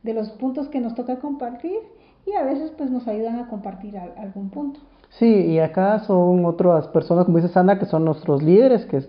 [0.03, 1.79] de los puntos que nos toca compartir
[2.25, 4.81] y a veces pues nos ayudan a compartir algún punto.
[5.20, 9.03] Sí, y acá son otras personas, como dice Sandra, que son nuestros líderes, que,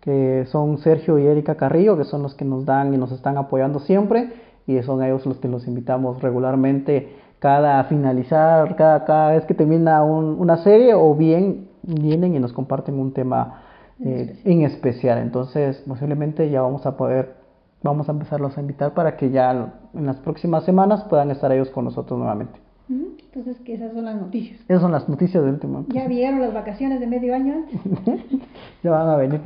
[0.00, 3.38] que son Sergio y Erika Carrillo, que son los que nos dan y nos están
[3.38, 4.32] apoyando siempre,
[4.66, 10.02] y son ellos los que los invitamos regularmente cada finalizar, cada, cada vez que termina
[10.04, 13.62] una serie, o bien vienen y nos comparten un tema
[14.04, 15.18] eh, en especial.
[15.18, 17.40] Entonces, posiblemente ya vamos a poder
[17.82, 21.70] vamos a empezarlos a invitar para que ya en las próximas semanas puedan estar ellos
[21.70, 22.60] con nosotros nuevamente.
[22.90, 24.60] Entonces, que esas son las noticias.
[24.68, 25.84] Esas son las noticias de última.
[25.88, 27.80] Ya vieron las vacaciones de medio año antes.
[28.82, 29.40] ya van a venir.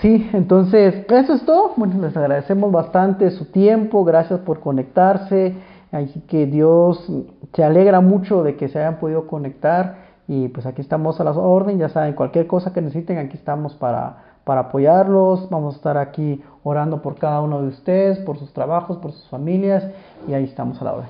[0.00, 1.72] Sí, entonces, eso es todo.
[1.76, 5.54] Bueno, les agradecemos bastante su tiempo, gracias por conectarse.
[5.92, 7.06] Así que Dios
[7.52, 10.04] se alegra mucho de que se hayan podido conectar.
[10.26, 13.74] Y pues aquí estamos a la orden, ya saben, cualquier cosa que necesiten, aquí estamos
[13.74, 15.50] para, para apoyarlos.
[15.50, 19.28] Vamos a estar aquí orando por cada uno de ustedes, por sus trabajos, por sus
[19.28, 19.86] familias.
[20.26, 21.08] Y ahí estamos a la orden.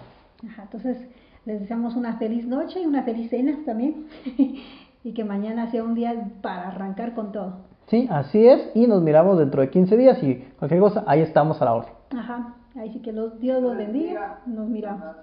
[0.50, 0.98] Ajá, entonces,
[1.46, 4.06] les deseamos una feliz noche y una feliz cena también.
[5.04, 7.56] y que mañana sea un día para arrancar con todo.
[7.88, 8.70] Sí, así es.
[8.74, 11.88] Y nos miramos dentro de 15 días y cualquier cosa, ahí estamos a la hora.
[12.16, 12.54] Ajá.
[12.76, 14.40] Ahí sí que los, Dios los bendiga.
[14.46, 15.16] Nos miramos.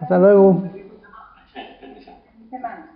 [0.00, 0.62] Hasta luego.
[2.50, 2.88] Semana.